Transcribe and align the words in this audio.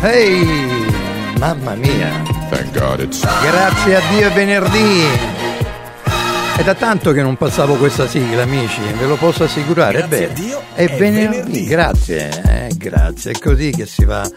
Ehi, 0.00 0.86
mamma 1.38 1.74
mia. 1.74 2.22
Thank 2.50 2.72
God 2.72 3.00
it's 3.00 3.20
Grazie 3.42 3.96
a 3.96 4.00
Dio 4.10 4.28
è 4.28 4.32
venerdì. 4.32 5.02
È 6.56 6.62
da 6.62 6.74
tanto 6.74 7.12
che 7.12 7.22
non 7.22 7.36
passavo 7.36 7.74
questa 7.74 8.06
sigla, 8.06 8.42
amici, 8.42 8.80
ve 8.98 9.06
lo 9.06 9.16
posso 9.16 9.44
assicurare. 9.44 10.06
Grazie 10.06 10.18
Beh, 10.18 10.24
a 10.24 10.34
Dio, 10.34 10.62
è, 10.74 10.84
è 10.84 10.96
venerdì. 10.96 11.36
venerdì. 11.36 11.64
Grazie, 11.64 12.42
eh, 12.46 12.74
grazie. 12.76 13.32
È 13.32 13.38
così 13.38 13.70
che 13.70 13.86
si 13.86 14.04
va 14.04 14.28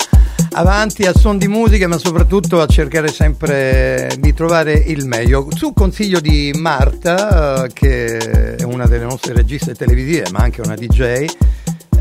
avanti 0.53 1.05
a 1.05 1.13
son 1.13 1.37
di 1.37 1.47
musica, 1.47 1.87
ma 1.87 1.97
soprattutto 1.97 2.59
a 2.59 2.65
cercare 2.65 3.07
sempre 3.09 4.11
di 4.17 4.33
trovare 4.33 4.73
il 4.73 5.05
meglio. 5.05 5.47
Su 5.55 5.73
consiglio 5.73 6.19
di 6.19 6.51
Marta, 6.57 7.65
eh, 7.65 7.69
che 7.71 8.55
è 8.57 8.63
una 8.63 8.85
delle 8.87 9.05
nostre 9.05 9.33
registe 9.33 9.75
televisive, 9.75 10.25
ma 10.31 10.39
anche 10.39 10.61
una 10.61 10.75
DJ. 10.75 11.25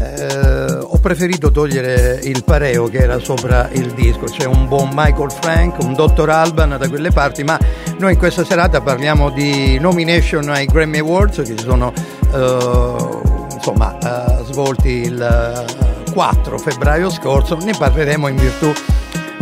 Eh, 0.01 0.79
ho 0.80 0.98
preferito 0.98 1.51
togliere 1.51 2.20
il 2.23 2.43
pareo 2.43 2.88
che 2.88 2.98
era 2.98 3.19
sopra 3.19 3.69
il 3.73 3.93
disco, 3.93 4.24
c'è 4.24 4.47
un 4.47 4.66
buon 4.66 4.88
Michael 4.93 5.30
Frank, 5.30 5.83
un 5.83 5.93
Dr. 5.93 6.29
Alban 6.30 6.77
da 6.79 6.88
quelle 6.88 7.11
parti, 7.11 7.45
ma 7.45 7.59
noi 7.98 8.12
in 8.12 8.19
questa 8.19 8.45
serata 8.45 8.80
parliamo 8.80 9.30
di 9.30 9.79
nomination 9.79 10.48
ai 10.48 10.65
Grammy 10.65 10.98
Awards 10.98 11.38
che 11.38 11.55
si 11.57 11.59
sono 11.59 11.93
eh, 12.33 13.19
insomma, 13.52 13.98
eh, 13.98 14.45
svolti 14.45 14.88
il 14.88 15.21
eh, 15.21 16.12
4 16.12 16.59
febbraio 16.59 17.10
scorso, 17.10 17.57
ne 17.57 17.73
parleremo 17.77 18.29
in 18.29 18.37
virtù 18.37 18.73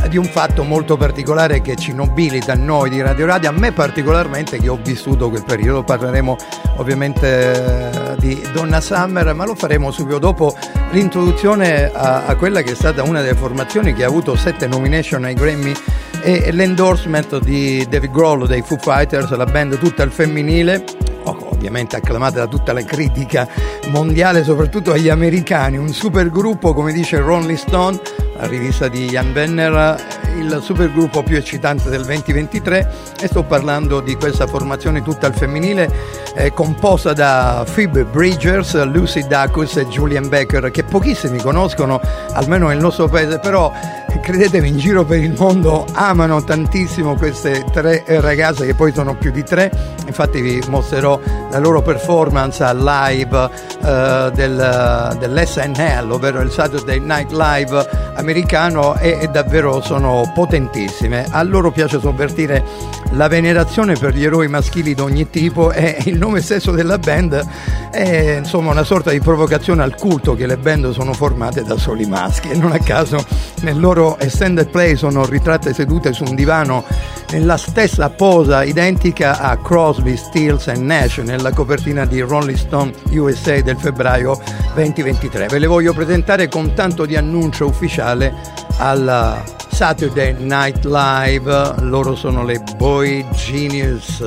di 0.09 0.17
un 0.17 0.25
fatto 0.25 0.63
molto 0.63 0.97
particolare 0.97 1.61
che 1.61 1.77
ci 1.77 1.93
nobilita 1.93 2.53
a 2.53 2.57
noi 2.57 2.91
di 2.91 3.01
Radio 3.01 3.27
Radio, 3.27 3.49
a 3.49 3.53
me 3.53 3.73
particolarmente 3.73 4.59
che 4.59 4.69
ho 4.69 4.79
vissuto 4.83 5.29
quel 5.29 5.45
periodo, 5.45 5.83
parleremo 5.83 6.37
ovviamente 6.77 8.13
eh, 8.13 8.17
di 8.19 8.41
Donna 8.53 8.81
Summer, 8.81 9.35
ma 9.35 9.45
lo 9.45 9.55
faremo 9.55 9.91
subito 9.91 10.19
dopo 10.19 10.57
l'introduzione 10.91 11.91
a, 11.93 12.27
a 12.27 12.37
quella 12.37 12.63
che 12.63 12.73
è 12.73 12.75
stata 12.75 13.03
una 13.03 13.21
delle 13.21 13.35
formazioni 13.35 13.93
che 13.93 14.05
ha 14.05 14.07
avuto 14.07 14.37
sette 14.37 14.67
nomination 14.67 15.25
ai 15.25 15.35
Grammy 15.35 15.75
e 16.23 16.51
l'endorsement 16.53 17.39
di 17.39 17.87
David 17.89 18.11
Grohl 18.11 18.47
dei 18.47 18.63
Foo 18.63 18.79
Fighters, 18.79 19.31
la 19.31 19.45
band 19.45 19.79
tutta 19.79 20.03
al 20.03 20.11
femminile, 20.11 20.85
ovviamente 21.25 21.97
acclamata 21.97 22.39
da 22.39 22.47
tutta 22.47 22.73
la 22.73 22.83
critica 22.83 23.49
mondiale, 23.91 24.43
soprattutto 24.43 24.93
agli 24.93 25.09
americani, 25.09 25.77
un 25.77 25.89
supergruppo 25.89 26.75
come 26.75 26.93
dice 26.93 27.19
Rolling 27.19 27.57
Stone, 27.57 28.01
la 28.39 28.47
rivista 28.47 28.87
di 28.87 29.07
Jan 29.07 29.33
Benner, 29.33 29.97
il 30.37 30.61
supergruppo 30.63 31.25
più 31.25 31.37
eccitante 31.37 31.91
del 31.91 32.05
2023 32.05 32.93
e 33.21 33.27
sto 33.27 33.43
parlando 33.43 34.01
di 34.01 34.15
questa 34.15 34.47
formazione 34.47 35.03
tutta 35.03 35.27
al 35.27 35.35
femminile 35.35 35.91
eh, 36.37 36.53
composta 36.53 37.13
da 37.13 37.67
Phoebe 37.73 38.05
Bridgers, 38.05 38.81
Lucy 38.85 39.27
Dacus 39.27 39.77
e 39.77 39.87
Julian 39.89 40.29
Becker 40.29 40.71
che 40.71 40.85
pochissimi 40.85 41.39
conoscono, 41.39 42.01
almeno 42.33 42.69
nel 42.69 42.79
nostro 42.79 43.09
paese, 43.09 43.41
però 43.41 43.73
credetemi 44.21 44.69
in 44.69 44.79
giro 44.79 45.05
per 45.05 45.19
il 45.19 45.35
mondo 45.37 45.87
amano 45.93 46.43
tantissimo 46.43 47.17
queste 47.17 47.65
tre 47.73 48.05
ragazze 48.07 48.67
che 48.67 48.75
poi 48.75 48.93
sono 48.93 49.17
più 49.17 49.33
di 49.33 49.43
tre, 49.43 49.71
infatti 50.07 50.41
vi 50.41 50.63
mostrerò 50.69 51.19
la 51.51 51.59
loro 51.59 51.83
performance 51.83 52.65
live 52.75 53.51
eh, 53.83 54.31
del, 54.35 55.17
dell'SNL, 55.19 56.11
ovvero 56.11 56.41
il 56.41 56.51
Saturday 56.51 56.99
Night 56.99 57.31
Live 57.31 58.13
americano 58.15 58.97
e, 58.97 59.19
e 59.21 59.29
davvero 59.29 59.81
sono 59.81 60.31
potentissime. 60.35 61.27
A 61.31 61.43
loro 61.43 61.71
piace 61.71 62.01
sovvertire 62.01 62.65
la 63.13 63.29
venerazione 63.29 63.95
per 63.95 64.15
gli 64.15 64.25
eroi 64.25 64.49
maschili 64.49 64.95
di 64.95 65.01
ogni 65.01 65.31
tipo 65.31 65.73
e 65.73 65.97
il 66.05 66.19
nome 66.19 66.41
stesso 66.41 66.73
della 66.73 66.99
band 66.99 67.47
è 67.91 68.37
insomma 68.39 68.71
una 68.71 68.85
sorta 68.85 69.11
di 69.11 69.21
provocazione 69.21 69.83
al 69.83 69.95
culto 69.97 70.35
che 70.35 70.47
le 70.47 70.57
band 70.57 70.91
sono 70.91 71.13
formate 71.13 71.63
da 71.63 71.77
soli 71.79 72.07
maschi 72.07 72.51
e 72.51 72.57
non 72.57 72.73
a 72.73 72.79
caso 72.79 73.25
nel 73.63 73.81
loro 73.81 74.19
extended 74.19 74.69
play 74.69 74.97
sono 74.97 75.25
ritratte 75.25 75.73
sedute 75.73 76.13
su 76.13 76.25
un 76.25 76.35
divano 76.35 76.85
nella 77.31 77.57
stessa 77.57 78.09
posa 78.11 78.63
identica 78.63 79.39
a 79.41 79.57
Crosby, 79.59 80.17
Stills 80.17 80.69
e 80.69 80.77
Nash 80.77 81.19
nella 81.19 81.53
copertina 81.53 82.05
di 82.07 82.21
Rolling 82.21 82.57
Stone 82.57 82.93
USA 83.11 83.61
del 83.61 83.77
febbraio 83.77 84.41
2023. 84.75 85.47
Ve 85.49 85.59
le 85.59 85.67
voglio 85.67 85.93
presentare 85.93 86.49
con 86.49 86.73
tanto 86.75 87.05
di 87.05 87.17
annuncio 87.17 87.67
ufficiale 87.67 88.35
alla 88.79 89.43
Saturday 89.79 90.35
Night 90.41 90.85
Live. 90.85 91.77
Loro 91.83 92.17
sono 92.17 92.43
le 92.43 92.61
Boy 92.79 93.25
Genius. 93.33 94.19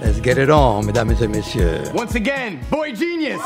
Let's 0.00 0.20
get 0.20 0.38
it 0.38 0.50
on, 0.50 0.86
mesdames 0.86 1.20
et 1.22 1.28
messieurs. 1.28 1.88
Once 1.94 2.16
again, 2.16 2.58
Boy 2.68 2.92
Genius. 2.92 3.40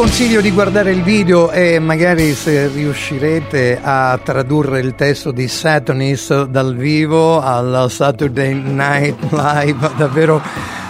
Consiglio 0.00 0.40
di 0.40 0.50
guardare 0.50 0.92
il 0.92 1.02
video 1.02 1.50
e 1.50 1.78
magari 1.78 2.32
se 2.32 2.68
riuscirete 2.68 3.78
a 3.82 4.18
tradurre 4.22 4.80
il 4.80 4.94
testo 4.94 5.30
di 5.30 5.46
Satanis 5.46 6.44
dal 6.44 6.74
vivo 6.74 7.38
al 7.38 7.84
Saturday 7.90 8.54
Night 8.54 9.30
Live, 9.30 9.90
davvero 9.98 10.40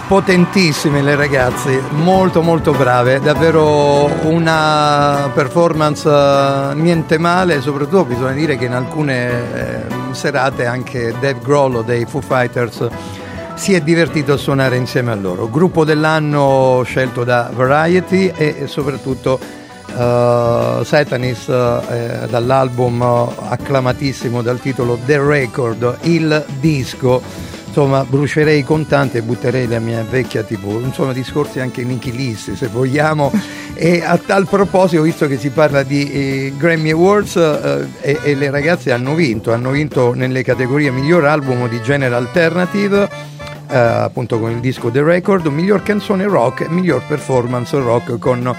potentissime 0.06 1.02
le 1.02 1.16
ragazze, 1.16 1.82
molto 1.90 2.40
molto 2.40 2.70
brave, 2.70 3.18
davvero 3.18 4.04
una 4.28 5.28
performance 5.34 6.08
eh, 6.08 6.74
niente 6.74 7.18
male, 7.18 7.60
soprattutto 7.60 8.04
bisogna 8.04 8.34
dire 8.34 8.56
che 8.56 8.66
in 8.66 8.74
alcune 8.74 9.28
eh, 9.28 10.14
serate 10.14 10.66
anche 10.66 11.12
Dave 11.18 11.40
Grollo 11.42 11.82
dei 11.82 12.06
Foo 12.06 12.20
Fighters 12.20 12.86
si 13.60 13.74
è 13.74 13.82
divertito 13.82 14.32
a 14.32 14.36
suonare 14.38 14.78
insieme 14.78 15.12
a 15.12 15.14
loro. 15.14 15.50
Gruppo 15.50 15.84
dell'anno 15.84 16.80
scelto 16.82 17.24
da 17.24 17.50
Variety 17.54 18.32
e 18.34 18.62
soprattutto 18.64 19.38
uh, 19.38 20.82
Satanis 20.82 21.46
uh, 21.48 22.26
dall'album 22.26 23.02
acclamatissimo 23.02 24.40
dal 24.40 24.58
titolo 24.60 24.98
The 25.04 25.22
Record, 25.22 25.98
il 26.04 26.42
disco. 26.58 27.20
Insomma 27.66 28.02
brucerei 28.02 28.64
contanti 28.64 29.18
e 29.18 29.22
butterei 29.22 29.68
la 29.68 29.78
mia 29.78 30.04
vecchia 30.08 30.42
tv 30.42 30.80
insomma 30.82 31.12
discorsi 31.12 31.60
anche 31.60 31.84
nichilisti 31.84 32.56
se 32.56 32.66
vogliamo. 32.66 33.30
E 33.82 34.02
a 34.04 34.18
tal 34.18 34.46
proposito 34.46 35.00
visto 35.00 35.26
che 35.26 35.38
si 35.38 35.48
parla 35.48 35.82
di 35.82 36.12
eh, 36.12 36.52
Grammy 36.54 36.90
Awards 36.90 37.36
eh, 37.36 37.86
e, 38.02 38.18
e, 38.24 38.34
le 38.34 38.50
ragazze 38.50 38.92
hanno 38.92 39.14
vinto 39.14 39.54
hanno 39.54 39.70
vinto 39.70 40.12
nelle 40.12 40.42
categorie 40.42 40.90
miglior 40.90 41.24
album 41.24 41.66
di 41.66 41.80
genere 41.80 42.14
alternative 42.14 43.08
eh, 43.70 43.76
appunto 43.76 44.38
con 44.38 44.50
il 44.50 44.60
disco 44.60 44.90
The 44.90 45.02
Record 45.02 45.46
miglior 45.46 45.82
canzone 45.82 46.24
rock 46.24 46.68
miglior 46.68 47.02
performance 47.06 47.78
rock 47.78 48.18
con 48.18 48.54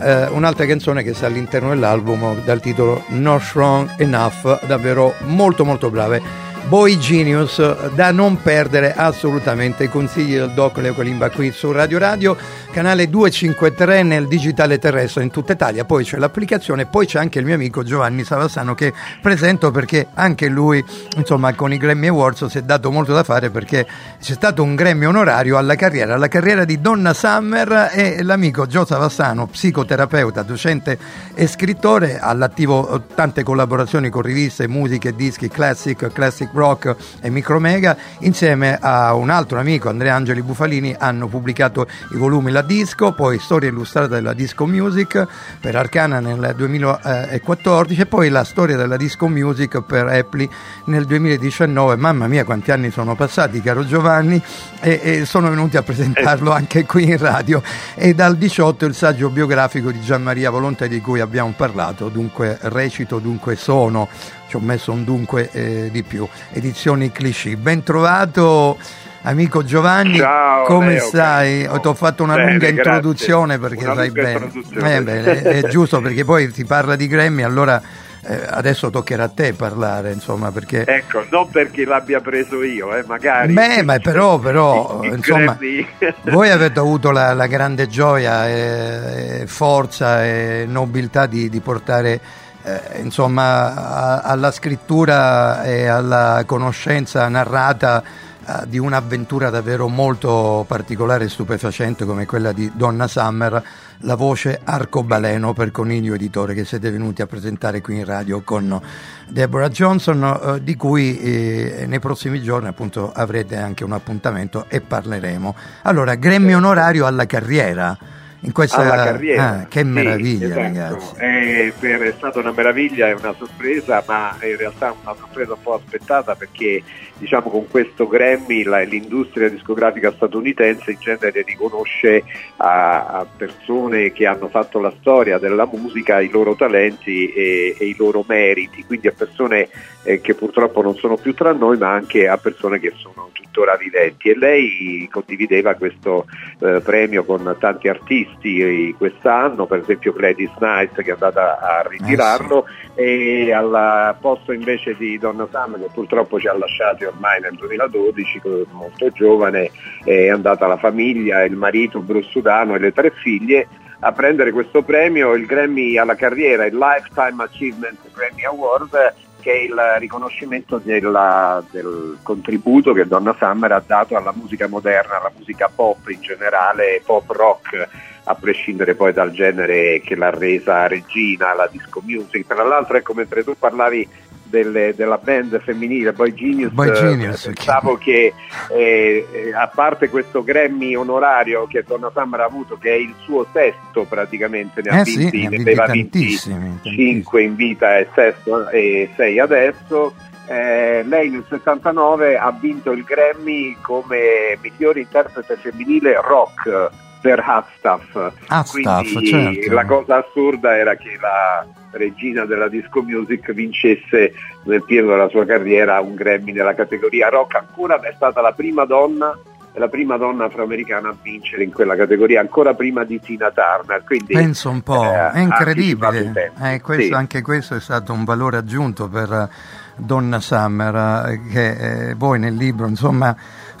eh, 0.00 0.26
un'altra 0.28 0.66
canzone 0.66 1.02
che 1.02 1.14
sta 1.14 1.26
all'interno 1.26 1.68
dell'album 1.68 2.42
dal 2.44 2.60
titolo 2.60 3.02
Not 3.08 3.40
Strong 3.42 3.94
Enough 3.98 4.64
davvero 4.66 5.14
molto 5.26 5.64
molto 5.64 5.90
brave 5.90 6.52
Boy 6.66 6.98
Genius 6.98 7.90
da 7.90 8.10
non 8.10 8.40
perdere 8.40 8.94
assolutamente. 8.94 9.90
Consigli 9.90 10.34
del 10.34 10.52
Doc 10.54 10.78
Leo 10.78 10.94
Colimba 10.94 11.28
qui 11.28 11.52
su 11.52 11.70
Radio 11.70 11.98
Radio, 11.98 12.36
canale 12.72 13.10
253 13.10 14.02
nel 14.02 14.26
digitale 14.26 14.78
terrestre 14.78 15.22
in 15.22 15.30
tutta 15.30 15.52
Italia. 15.52 15.84
Poi 15.84 16.04
c'è 16.04 16.16
l'applicazione, 16.16 16.86
poi 16.86 17.06
c'è 17.06 17.18
anche 17.18 17.38
il 17.38 17.44
mio 17.44 17.54
amico 17.54 17.82
Giovanni 17.82 18.24
Savassano 18.24 18.74
che 18.74 18.94
presento 19.20 19.70
perché 19.70 20.06
anche 20.14 20.48
lui, 20.48 20.82
insomma, 21.16 21.54
con 21.54 21.70
i 21.72 21.76
Grammy 21.76 22.08
Awards 22.08 22.46
si 22.46 22.58
è 22.58 22.62
dato 22.62 22.90
molto 22.90 23.12
da 23.12 23.24
fare 23.24 23.50
perché 23.50 23.86
c'è 24.18 24.32
stato 24.32 24.62
un 24.62 24.74
Grammy 24.74 25.04
onorario 25.04 25.58
alla 25.58 25.76
carriera, 25.76 26.14
alla 26.14 26.28
carriera 26.28 26.64
di 26.64 26.80
Donna 26.80 27.12
Summer 27.12 27.90
e 27.92 28.22
l'amico 28.22 28.66
Gio 28.66 28.86
Savassano, 28.86 29.46
psicoterapeuta, 29.46 30.42
docente 30.42 30.98
e 31.34 31.46
scrittore, 31.46 32.18
all'attivo 32.18 33.04
tante 33.14 33.42
collaborazioni 33.42 34.08
con 34.08 34.22
riviste, 34.22 34.66
musiche, 34.66 35.14
dischi, 35.14 35.48
classic, 35.48 36.10
classic 36.10 36.52
rock 36.54 36.96
e 37.20 37.30
Micromega, 37.30 37.96
insieme 38.20 38.78
a 38.80 39.14
un 39.14 39.30
altro 39.30 39.58
amico, 39.58 39.88
Andrea 39.88 40.14
Angeli 40.14 40.42
Bufalini, 40.42 40.94
hanno 40.96 41.26
pubblicato 41.26 41.86
i 42.12 42.16
volumi 42.16 42.50
La 42.50 42.62
Disco, 42.62 43.12
poi 43.12 43.38
Storia 43.38 43.68
illustrata 43.68 44.14
della 44.14 44.32
Disco 44.32 44.66
Music 44.66 45.26
per 45.60 45.76
Arcana 45.76 46.20
nel 46.20 46.54
2014 46.56 48.00
e 48.00 48.06
poi 48.06 48.28
la 48.28 48.44
storia 48.44 48.76
della 48.76 48.96
Disco 48.96 49.28
Music 49.28 49.82
per 49.82 50.06
Apple 50.06 50.48
nel 50.86 51.04
2019. 51.04 51.96
Mamma 51.96 52.26
mia 52.28 52.44
quanti 52.44 52.70
anni 52.70 52.90
sono 52.90 53.14
passati, 53.14 53.60
caro 53.60 53.84
Giovanni, 53.84 54.40
e, 54.80 55.00
e 55.02 55.24
sono 55.24 55.48
venuti 55.50 55.76
a 55.76 55.82
presentarlo 55.82 56.52
Eh. 56.52 56.56
anche 56.56 56.84
qui 56.84 57.04
in 57.04 57.18
radio. 57.18 57.62
E 57.94 58.14
dal 58.14 58.36
18 58.36 58.84
il 58.86 58.94
saggio 58.94 59.30
biografico 59.30 59.90
di 59.90 60.00
Gian 60.00 60.22
Maria 60.22 60.50
Volonté 60.50 60.88
di 60.88 61.00
cui 61.00 61.20
abbiamo 61.20 61.52
parlato, 61.56 62.08
dunque 62.08 62.58
recito, 62.62 63.18
dunque 63.18 63.56
sono 63.56 64.08
ci 64.48 64.56
ho 64.56 64.60
messo 64.60 64.92
un 64.92 65.04
dunque 65.04 65.48
eh, 65.52 65.88
di 65.90 66.02
più. 66.02 66.26
Edizioni 66.52 67.10
cliché. 67.12 67.56
Ben 67.56 67.82
trovato 67.82 68.78
amico 69.22 69.64
Giovanni, 69.64 70.18
Ciao, 70.18 70.64
come 70.64 70.94
Leo, 70.94 71.04
stai? 71.06 71.50
carissimo. 71.62 71.80
Ti 71.80 71.88
ho 71.88 71.94
fatto 71.94 72.22
una 72.22 72.34
Bene, 72.36 72.50
lunga 72.50 72.70
grazie. 72.70 72.82
introduzione 72.92 73.58
perché 73.58 73.84
Una 73.84 73.94
sai 73.94 74.10
bene. 74.10 74.50
Eh, 74.74 75.02
beh, 75.02 75.22
è, 75.22 75.42
è 75.62 75.68
giusto 75.68 76.00
perché 76.00 76.24
poi 76.24 76.50
si 76.52 76.64
parla 76.64 76.94
di 76.96 77.06
Grammy, 77.06 77.42
allora 77.42 77.80
eh, 78.26 78.40
adesso 78.50 78.88
toccherà 78.90 79.24
a 79.24 79.28
te 79.28 79.52
parlare, 79.54 80.12
insomma, 80.12 80.50
perché 80.50 80.84
Ecco, 80.86 81.24
non 81.30 81.48
perché 81.50 81.84
l'abbia 81.84 82.20
preso 82.20 82.62
io, 82.62 82.94
eh, 82.96 83.04
magari. 83.06 83.52
Beh, 83.52 83.82
ma 83.82 83.98
però, 83.98 84.38
però 84.38 85.00
I- 85.02 85.06
i 85.08 85.10
insomma, 85.10 85.56
Grammy- 85.58 85.86
voi 86.32 86.50
avete 86.50 86.78
avuto 86.78 87.10
la, 87.10 87.32
la 87.34 87.46
grande 87.46 87.86
gioia 87.86 88.46
e, 88.48 89.40
e 89.42 89.46
forza 89.46 90.24
e 90.24 90.64
nobiltà 90.68 91.26
di, 91.26 91.48
di 91.50 91.60
portare 91.60 92.20
eh, 92.64 93.00
insomma, 93.00 94.22
alla 94.22 94.50
scrittura 94.50 95.62
e 95.64 95.86
alla 95.86 96.42
conoscenza 96.46 97.28
narrata 97.28 98.02
eh, 98.46 98.68
di 98.68 98.78
un'avventura 98.78 99.50
davvero 99.50 99.88
molto 99.88 100.64
particolare 100.66 101.24
e 101.24 101.28
stupefacente 101.28 102.04
come 102.04 102.26
quella 102.26 102.52
di 102.52 102.70
Donna 102.74 103.06
Summer, 103.06 103.62
la 103.98 104.14
voce 104.16 104.60
arcobaleno 104.64 105.52
per 105.52 105.70
Coniglio 105.70 106.14
Editore 106.14 106.54
che 106.54 106.64
siete 106.64 106.90
venuti 106.90 107.22
a 107.22 107.26
presentare 107.26 107.80
qui 107.80 107.96
in 107.96 108.04
radio 108.04 108.40
con 108.42 108.80
Deborah 109.28 109.68
Johnson, 109.68 110.22
eh, 110.24 110.62
di 110.62 110.74
cui 110.74 111.18
eh, 111.18 111.84
nei 111.86 112.00
prossimi 112.00 112.42
giorni 112.42 112.68
appunto 112.68 113.12
avrete 113.12 113.56
anche 113.56 113.84
un 113.84 113.92
appuntamento 113.92 114.64
e 114.68 114.80
parleremo. 114.80 115.54
Allora, 115.82 116.14
Grammy 116.14 116.54
onorario 116.54 117.06
alla 117.06 117.26
carriera. 117.26 118.22
In 118.44 118.52
questa, 118.52 118.76
alla 118.78 119.04
carriera. 119.04 119.48
Ah, 119.48 119.66
che 119.66 119.80
Sì, 119.80 119.86
meraviglia, 119.86 120.46
esatto. 120.46 120.60
ragazzi. 120.60 121.14
È, 121.16 121.72
per- 121.78 122.00
è 122.02 122.14
stata 122.16 122.38
una 122.40 122.52
meraviglia, 122.52 123.08
è 123.08 123.14
una 123.14 123.34
sorpresa, 123.38 124.04
ma 124.06 124.36
in 124.42 124.56
realtà 124.58 124.94
una 125.02 125.14
sorpresa 125.18 125.54
un 125.54 125.62
po' 125.62 125.74
aspettata 125.74 126.34
perché 126.34 126.82
diciamo 127.18 127.50
con 127.50 127.68
questo 127.68 128.06
Grammy 128.06 128.62
la- 128.64 128.80
l'industria 128.80 129.48
discografica 129.48 130.12
statunitense 130.12 130.92
in 130.92 130.98
genere 130.98 131.42
riconosce 131.42 132.24
a, 132.56 133.06
a 133.06 133.26
persone 133.36 134.12
che 134.12 134.26
hanno 134.26 134.48
fatto 134.48 134.80
la 134.80 134.92
storia 135.00 135.38
della 135.38 135.68
musica 135.70 136.20
i 136.20 136.30
loro 136.30 136.54
talenti 136.54 137.32
e, 137.32 137.76
e 137.78 137.84
i 137.86 137.94
loro 137.96 138.24
meriti, 138.26 138.84
quindi 138.84 139.08
a 139.08 139.14
persone 139.16 139.68
eh, 140.04 140.20
che 140.20 140.34
purtroppo 140.34 140.82
non 140.82 140.94
sono 140.96 141.16
più 141.16 141.34
tra 141.34 141.52
noi, 141.52 141.78
ma 141.78 141.90
anche 141.90 142.28
a 142.28 142.36
persone 142.36 142.78
che 142.78 142.92
sono 142.96 143.30
tuttora 143.32 143.76
viventi. 143.76 144.30
E 144.30 144.36
lei 144.36 145.08
condivideva 145.10 145.74
questo 145.74 146.26
eh, 146.60 146.80
premio 146.84 147.24
con 147.24 147.56
tanti 147.58 147.88
artisti 147.88 148.60
eh, 148.60 148.94
quest'anno, 148.96 149.66
per 149.66 149.80
esempio 149.80 150.12
Gladys 150.12 150.52
Knight 150.56 151.02
che 151.02 151.10
è 151.10 151.12
andata 151.12 151.58
a 151.60 151.86
ritirarlo 151.88 152.66
e 152.94 153.52
al 153.52 154.16
posto 154.20 154.52
invece 154.52 154.94
di 154.96 155.18
Donna 155.18 155.48
Summer 155.50 155.80
che 155.80 155.88
purtroppo 155.92 156.38
ci 156.38 156.46
ha 156.48 156.56
lasciati 156.56 157.03
ormai 157.06 157.40
nel 157.40 157.54
2012, 157.54 158.40
co- 158.40 158.66
molto 158.72 159.10
giovane, 159.10 159.70
è 160.04 160.28
andata 160.28 160.66
la 160.66 160.76
famiglia, 160.76 161.44
il 161.44 161.56
marito 161.56 162.00
Bruce 162.00 162.30
Sudano 162.30 162.74
e 162.74 162.78
le 162.78 162.92
tre 162.92 163.10
figlie 163.10 163.66
a 164.00 164.12
prendere 164.12 164.52
questo 164.52 164.82
premio, 164.82 165.32
il 165.32 165.46
Grammy 165.46 165.96
alla 165.96 166.14
carriera, 166.14 166.66
il 166.66 166.76
Lifetime 166.76 167.42
Achievement 167.42 167.98
Grammy 168.12 168.44
Award 168.44 169.14
che 169.44 169.52
è 169.52 169.56
il 169.56 169.78
riconoscimento 169.98 170.78
della- 170.78 171.62
del 171.70 172.16
contributo 172.22 172.94
che 172.94 173.06
Donna 173.06 173.36
Summer 173.38 173.72
ha 173.72 173.82
dato 173.86 174.16
alla 174.16 174.32
musica 174.34 174.66
moderna, 174.68 175.18
alla 175.18 175.32
musica 175.36 175.70
pop 175.72 176.08
in 176.08 176.22
generale, 176.22 177.02
pop 177.04 177.28
rock, 177.28 177.88
a 178.24 178.34
prescindere 178.34 178.94
poi 178.94 179.12
dal 179.12 179.32
genere 179.32 180.00
che 180.00 180.16
l'ha 180.16 180.30
resa 180.30 180.86
regina, 180.86 181.52
la 181.52 181.68
disco 181.70 182.00
music. 182.02 182.46
Tra 182.46 182.64
l'altro, 182.64 182.96
ecco, 182.96 183.12
mentre 183.12 183.44
tu 183.44 183.54
parlavi 183.58 184.08
delle- 184.44 184.94
della 184.94 185.18
band 185.18 185.60
femminile 185.60 186.12
Boy 186.12 186.32
Genius, 186.34 186.70
Boy 186.72 186.88
eh, 186.90 186.92
Genius, 186.92 187.44
pensavo 187.46 187.96
che 187.96 188.32
eh, 188.70 189.26
eh, 189.32 189.54
a 189.54 189.68
parte 189.74 190.08
questo 190.08 190.44
Grammy 190.44 190.94
onorario 190.94 191.66
che 191.66 191.82
Donna 191.86 192.10
Summer 192.14 192.40
ha 192.40 192.44
avuto, 192.44 192.76
che 192.78 192.90
è 192.90 192.94
il 192.96 193.14
suo 193.24 193.46
sesto 193.52 194.04
praticamente, 194.04 194.80
ne 194.82 194.90
ha 194.90 195.00
Eh 195.00 195.04
sì, 195.04 195.16
vinti, 195.16 195.40
ne 195.40 195.46
ha 195.46 195.50
ne 195.50 195.56
aveva 195.56 195.86
vinti 195.86 196.18
tantissimi, 196.20 196.58
tantissimi. 196.82 197.12
5 197.14 197.42
in 197.42 197.54
vita 197.56 197.98
e, 197.98 198.08
sesto, 198.14 198.68
e 198.70 199.10
6 199.16 199.38
adesso. 199.38 200.14
Eh, 200.46 201.02
lei 201.06 201.30
nel 201.30 201.44
79 201.48 202.36
ha 202.36 202.50
vinto 202.52 202.92
il 202.92 203.02
Grammy 203.02 203.76
come 203.80 204.58
miglior 204.60 204.98
interprete 204.98 205.56
femminile 205.56 206.20
rock 206.20 206.90
per 207.24 207.42
Stuff, 207.78 208.70
Quindi 208.70 209.26
certo. 209.26 209.72
la 209.72 209.86
cosa 209.86 210.18
assurda 210.18 210.76
era 210.76 210.94
che 210.94 211.16
la 211.18 211.66
regina 211.92 212.44
della 212.44 212.68
disco 212.68 213.00
music 213.02 213.50
vincesse 213.52 214.34
nel 214.64 214.84
pieno 214.84 215.08
della 215.08 215.28
sua 215.30 215.46
carriera 215.46 216.00
un 216.00 216.14
Grammy 216.14 216.52
nella 216.52 216.74
categoria 216.74 217.30
rock. 217.30 217.54
Ancora 217.54 217.98
è 217.98 218.12
stata 218.14 218.42
la 218.42 218.52
prima 218.52 218.84
donna 218.84 219.34
la 219.76 219.88
prima 219.88 220.16
donna 220.16 220.44
afroamericana 220.44 221.08
a 221.08 221.16
vincere 221.20 221.64
in 221.64 221.72
quella 221.72 221.96
categoria, 221.96 222.38
ancora 222.40 222.74
prima 222.74 223.02
di 223.04 223.18
Tina 223.18 223.50
Turner. 223.50 224.04
Quindi, 224.04 224.32
Penso 224.34 224.70
un 224.70 224.82
po', 224.82 225.02
eh, 225.02 225.30
è 225.32 225.38
incredibile. 225.40 226.52
Eh, 226.62 226.80
questo- 226.80 227.02
Sì. 227.06 227.12
Anche 227.12 227.42
questo 227.42 227.74
è 227.74 227.80
stato 227.80 228.12
un 228.12 228.22
valore 228.22 228.58
aggiunto 228.58 229.08
per 229.08 229.48
Donna 229.96 230.38
Summer, 230.38 231.28
eh, 231.28 231.40
che 231.50 231.70
eh, 232.10 232.14
voi 232.14 232.38
nel 232.38 232.54
libro 232.54 232.86
insomma 232.86 233.34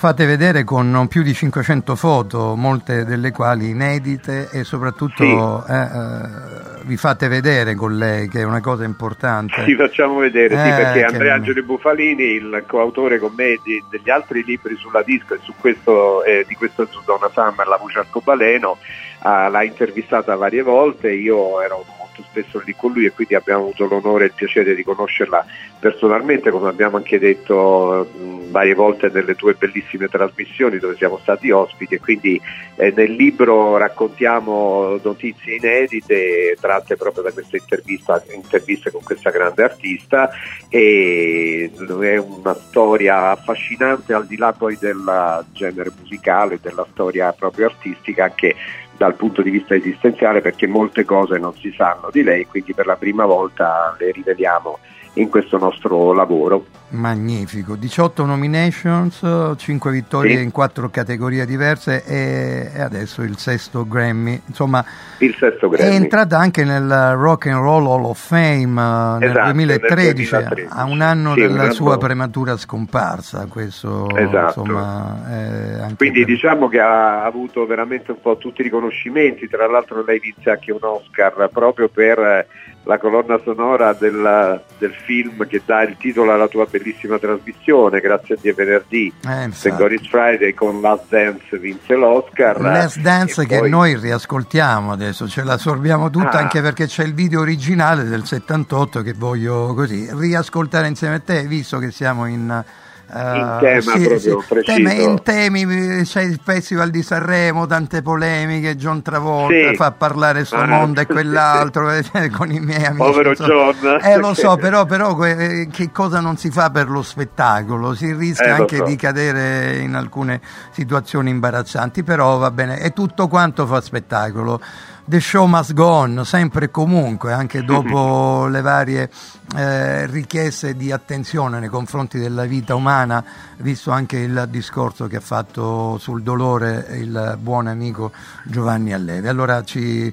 fate 0.04 0.26
vedere 0.26 0.64
con 0.64 1.06
più 1.08 1.22
di 1.22 1.32
500 1.32 1.96
foto, 1.96 2.56
molte 2.56 3.06
delle 3.06 3.30
quali 3.30 3.70
inedite 3.70 4.50
e 4.52 4.62
soprattutto 4.62 5.64
eh, 5.66 5.74
eh, 5.74 6.82
vi 6.82 6.98
fate 6.98 7.26
vedere 7.28 7.74
con 7.74 7.96
lei, 7.96 8.28
che 8.28 8.40
è 8.40 8.42
una 8.42 8.60
cosa 8.60 8.84
importante. 8.84 9.64
Ci 9.64 9.74
facciamo 9.74 10.18
vedere, 10.18 10.58
sì, 10.58 10.68
Eh, 10.68 10.74
perché 10.76 10.98
che- 10.98 11.04
Andrea 11.06 11.34
Angeli 11.36 11.62
Bufalini, 11.62 12.22
il 12.22 12.64
coautore 12.66 13.18
con 13.18 13.32
me 13.34 13.58
di- 13.64 13.82
degli 13.88 14.10
altri 14.10 14.44
libri 14.44 14.76
sulla 14.76 15.00
disco 15.02 15.36
e 15.36 15.38
su 15.42 15.54
questo, 15.58 16.22
eh, 16.22 16.44
di 16.46 16.54
questo 16.54 16.86
su 16.90 17.00
Donna 17.06 17.30
Summer, 17.32 17.66
la 17.66 17.78
voce 17.78 18.00
arcobaleno, 18.00 18.76
ah, 19.20 19.48
l'ha 19.48 19.62
intervistata 19.62 20.36
varie 20.36 20.60
volte, 20.60 21.12
io 21.12 21.62
ero 21.62 21.82
molto 22.14 22.22
spesso 22.22 22.62
lì 22.64 22.74
con 22.76 22.92
lui 22.92 23.06
e 23.06 23.10
quindi 23.10 23.34
abbiamo 23.34 23.64
avuto 23.64 23.86
l'onore 23.86 24.24
e 24.24 24.26
il 24.28 24.34
piacere 24.34 24.74
di 24.74 24.84
conoscerla 24.84 25.44
personalmente, 25.80 26.50
come 26.50 26.68
abbiamo 26.68 26.96
anche 26.96 27.18
detto 27.18 28.08
varie 28.48 28.74
volte 28.74 29.10
nelle 29.12 29.34
tue 29.34 29.54
bellissime 29.54 30.06
trasmissioni 30.06 30.78
dove 30.78 30.94
siamo 30.96 31.18
stati 31.20 31.50
ospiti. 31.50 31.96
E 31.96 32.00
quindi 32.00 32.40
eh, 32.76 32.92
nel 32.94 33.12
libro 33.12 33.76
raccontiamo 33.76 34.98
notizie 35.02 35.56
inedite 35.56 36.56
tratte 36.60 36.96
proprio 36.96 37.24
da 37.24 37.32
questa 37.32 37.56
intervista, 37.56 38.22
interviste 38.32 38.90
con 38.92 39.02
questa 39.02 39.30
grande 39.30 39.64
artista. 39.64 40.30
E 40.68 41.70
è 41.74 42.16
una 42.16 42.54
storia 42.54 43.30
affascinante 43.30 44.14
al 44.14 44.26
di 44.26 44.36
là 44.36 44.52
poi 44.52 44.76
del 44.78 45.44
genere 45.52 45.90
musicale, 45.98 46.60
della 46.62 46.86
storia 46.92 47.32
proprio 47.32 47.66
artistica 47.66 48.24
anche 48.24 48.54
dal 48.96 49.14
punto 49.14 49.42
di 49.42 49.50
vista 49.50 49.74
esistenziale 49.74 50.40
perché 50.40 50.66
molte 50.66 51.04
cose 51.04 51.38
non 51.38 51.54
si 51.54 51.72
sanno 51.76 52.10
di 52.12 52.22
lei 52.22 52.46
quindi 52.46 52.74
per 52.74 52.86
la 52.86 52.96
prima 52.96 53.24
volta 53.24 53.94
le 53.98 54.12
riveliamo 54.12 54.78
in 55.14 55.28
questo 55.28 55.58
nostro 55.58 56.12
lavoro. 56.12 56.64
Magnifico, 56.88 57.76
18 57.76 58.24
nominations, 58.24 59.54
5 59.56 59.90
vittorie 59.90 60.36
Sì. 60.38 60.42
in 60.42 60.50
4 60.50 60.90
categorie 60.90 61.44
diverse 61.46 62.04
e, 62.04 62.80
adesso 62.80 63.22
il 63.22 63.36
sesto 63.38 63.86
Grammy. 63.86 64.40
Insomma, 64.46 64.84
Il 65.18 65.34
sesto 65.38 65.66
è 65.72 65.76
Grammy. 65.76 65.94
entrata 65.94 66.38
anche 66.38 66.64
nel 66.64 67.14
Rock 67.16 67.46
and 67.46 67.60
Roll 67.60 67.86
Hall 67.86 68.04
of 68.04 68.26
Fame 68.26 68.62
eh, 68.62 69.18
nel 69.18 69.30
Esatto, 69.30 69.52
2013, 69.52 70.32
nel 70.32 70.42
2013. 70.42 70.68
a 70.70 70.84
un 70.84 71.00
anno 71.00 71.34
Sì, 71.34 71.40
dalla 71.42 71.64
un 71.64 71.72
sua 71.72 71.98
prematura 71.98 72.56
scomparsa. 72.56 73.46
Questo, 73.48 74.08
Esatto. 74.16 74.60
insomma, 74.60 75.22
è 75.30 75.94
Quindi 75.96 76.18
per- 76.20 76.26
diciamo 76.28 76.68
che 76.68 76.80
ha 76.80 77.24
avuto 77.24 77.66
veramente 77.66 78.10
un 78.12 78.20
po' 78.20 78.36
tutti 78.36 78.60
i 78.60 78.64
riconoscimenti, 78.64 79.48
tra 79.48 79.66
l'altro 79.68 80.02
lei 80.04 80.18
vinse 80.18 80.50
anche 80.50 80.72
un 80.72 80.78
Oscar 80.82 81.48
proprio 81.52 81.88
per 81.88 82.46
la 82.86 82.98
colonna 82.98 83.40
sonora 83.42 83.92
del, 83.94 84.62
del 84.78 84.92
film 85.06 85.46
che 85.46 85.62
dà 85.64 85.82
il 85.82 85.96
titolo 85.98 86.32
alla 86.32 86.48
tua 86.48 86.66
bellissima 86.70 87.18
trasmissione, 87.18 88.00
grazie 88.00 88.34
a 88.34 88.38
Dio 88.40 88.54
venerdì, 88.54 89.12
eh. 89.26 89.70
Goris 89.76 90.06
Friday 90.08 90.52
con 90.52 90.80
Last 90.80 91.04
Dance 91.08 91.58
vinse 91.58 91.94
l'Oscar. 91.94 92.60
Last 92.60 92.98
Dance 93.00 93.42
E 93.42 93.46
che 93.46 93.58
poi- 93.60 93.70
noi 93.70 93.96
riascoltiamo 93.98 94.92
adesso, 94.92 95.26
ce 95.28 95.42
la 95.44 95.56
sorbiamo 95.56 96.10
tutta 96.10 96.32
Ah. 96.32 96.40
anche 96.40 96.60
perché 96.60 96.86
c'è 96.86 97.04
il 97.04 97.14
video 97.14 97.40
originale 97.40 98.04
del 98.04 98.24
78 98.24 99.02
che 99.02 99.14
voglio 99.14 99.72
così 99.74 100.08
riascoltare 100.12 100.86
insieme 100.86 101.16
a 101.16 101.20
te, 101.20 101.42
visto 101.44 101.78
che 101.78 101.90
siamo 101.90 102.26
in... 102.26 102.64
eh, 103.12 103.36
In 103.38 103.56
tema 103.60 103.82
proprio 103.82 104.08
preciso. 104.08 104.44
tema- 104.64 104.92
in 104.92 105.22
temi, 105.22 105.66
c'è 106.04 106.22
il 106.22 106.40
Festival 106.42 106.90
di 106.90 107.02
Sanremo, 107.02 107.66
tante 107.66 108.02
polemiche, 108.02 108.76
John 108.76 109.02
Travolta 109.02 109.68
Sì. 109.70 109.74
fa 109.76 109.92
parlare 109.92 110.44
sto 110.44 110.56
Ah, 110.56 110.66
mondo 110.66 111.00
e 111.00 111.04
sì, 111.06 111.12
quell'altro 111.12 111.90
eh, 111.90 112.30
con 112.30 112.50
i 112.50 112.60
miei 112.60 112.84
amici. 112.84 112.96
Povero 113.02 113.30
insomma. 113.30 113.72
John. 113.72 113.98
Eh 114.02 114.16
lo 114.16 114.34
so, 114.34 114.56
però, 114.56 114.84
però 114.86 115.14
que- 115.14 115.68
che 115.70 115.90
cosa 115.92 116.20
non 116.20 116.36
si 116.36 116.50
fa 116.50 116.70
per 116.70 116.88
lo 116.88 117.02
spettacolo? 117.02 117.94
Si 117.94 118.12
rischia 118.12 118.46
Eh, 118.56 118.60
anche 118.60 118.76
so. 118.78 118.84
di 118.84 118.96
cadere 118.96 119.76
in 119.78 119.94
alcune 119.94 120.40
situazioni 120.70 121.30
imbarazzanti, 121.30 122.02
però 122.02 122.38
va 122.38 122.50
bene, 122.50 122.80
e 122.80 122.90
tutto 122.92 123.28
quanto 123.28 123.66
fa 123.66 123.80
spettacolo. 123.80 124.60
The 125.06 125.20
show 125.20 125.44
must 125.46 125.74
go 125.74 125.86
on, 125.86 126.22
sempre 126.24 126.64
e 126.64 126.70
comunque, 126.70 127.32
anche 127.34 127.62
dopo 127.62 128.46
le 128.48 128.62
varie 128.62 129.10
eh, 129.54 130.06
richieste 130.06 130.74
di 130.74 130.90
attenzione 130.92 131.60
nei 131.60 131.68
confronti 131.68 132.18
della 132.18 132.44
vita 132.46 132.74
umana, 132.74 133.22
visto 133.58 133.90
anche 133.90 134.16
il 134.16 134.46
discorso 134.48 135.06
che 135.06 135.16
ha 135.16 135.20
fatto 135.20 135.98
sul 135.98 136.22
dolore 136.22 136.86
il 136.92 137.36
buon 137.38 137.66
amico 137.66 138.12
Giovanni 138.44 138.94
Allevi. 138.94 139.28
Allora 139.28 139.62
ci, 139.62 140.12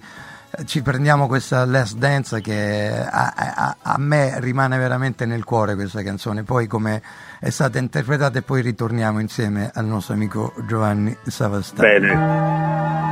ci 0.65 0.81
prendiamo 0.81 1.27
questa 1.27 1.63
Last 1.63 1.95
Dance 1.95 2.41
che 2.41 2.91
a, 2.93 3.33
a- 3.33 3.75
a 3.81 3.95
me 3.97 4.41
rimane 4.41 4.77
veramente 4.77 5.25
nel 5.25 5.45
cuore 5.45 5.75
questa 5.75 6.03
canzone, 6.03 6.43
poi 6.43 6.67
come 6.67 7.01
è 7.39 7.49
stata 7.49 7.79
interpretata 7.79 8.39
e 8.39 8.41
poi 8.41 8.61
ritorniamo 8.61 9.19
insieme 9.19 9.71
al 9.73 9.85
nostro 9.85 10.15
amico 10.15 10.53
Giovanni 10.67 11.15
Savastano. 11.23 11.87
Bene. 11.87 13.10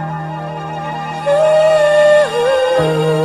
Last 2.80 3.19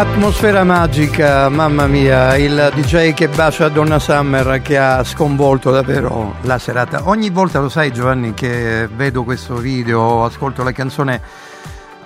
atmosfera 0.00 0.64
magica, 0.64 1.48
mamma 1.48 1.86
mia, 1.86 2.36
il 2.36 2.72
DJ 2.74 3.14
che 3.14 3.28
bacia 3.28 3.68
Donna 3.68 4.00
Summer 4.00 4.60
che 4.60 4.76
ha 4.76 5.04
sconvolto 5.04 5.70
davvero 5.70 6.34
la 6.42 6.58
serata. 6.58 7.08
Ogni 7.08 7.30
volta 7.30 7.60
lo 7.60 7.68
sai 7.68 7.92
Giovanni 7.92 8.34
che 8.34 8.88
vedo 8.92 9.22
questo 9.22 9.54
video, 9.56 10.24
ascolto 10.24 10.64
la 10.64 10.72
canzone, 10.72 11.20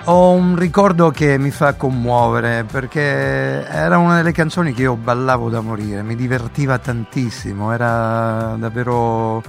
ho 0.05 0.33
un 0.33 0.57
ricordo 0.57 1.11
che 1.11 1.39
mi 1.39 1.51
fa 1.51 1.75
commuovere 1.75 2.65
perché 2.71 3.67
era 3.67 3.97
una 3.97 4.17
delle 4.17 4.33
canzoni 4.33 4.75
che 4.75 4.83
io 4.83 4.97
ballavo 4.97 5.49
da 5.49 5.61
morire, 5.61 6.03
mi 6.03 6.15
divertiva 6.15 6.79
tantissimo, 6.79 7.73
era 7.73 8.55
davvero 8.59 9.43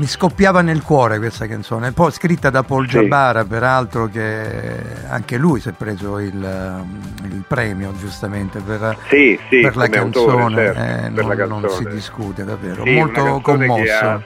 mi 0.00 0.06
scoppiava 0.06 0.62
nel 0.62 0.80
cuore 0.82 1.18
questa 1.18 1.46
canzone, 1.46 1.92
poi 1.92 2.10
scritta 2.10 2.48
da 2.48 2.62
Paul 2.62 2.88
Sì. 2.88 2.92
Giabara, 3.00 3.44
peraltro 3.44 4.06
che 4.06 4.72
anche 5.10 5.36
lui 5.36 5.60
si 5.60 5.68
è 5.68 5.72
preso 5.72 6.18
il, 6.18 6.84
il 7.24 7.44
premio 7.46 7.92
giustamente 7.98 8.60
per, 8.60 8.96
Sì, 9.10 9.38
sì, 9.50 9.60
per 9.60 9.76
la 9.76 9.84
come 9.88 9.98
autore, 9.98 10.36
canzone, 10.36 10.56
certo, 10.56 10.80
eh, 10.80 11.10
per 11.12 11.24
non, 11.24 11.36
la 11.36 11.44
non 11.44 11.60
si 11.60 11.66
canzone. 11.68 11.94
discute 11.94 12.44
davvero, 12.44 12.84
molto 12.86 13.22
canzone 13.22 13.66
commosso. 13.66 13.92
ha, 14.06 14.20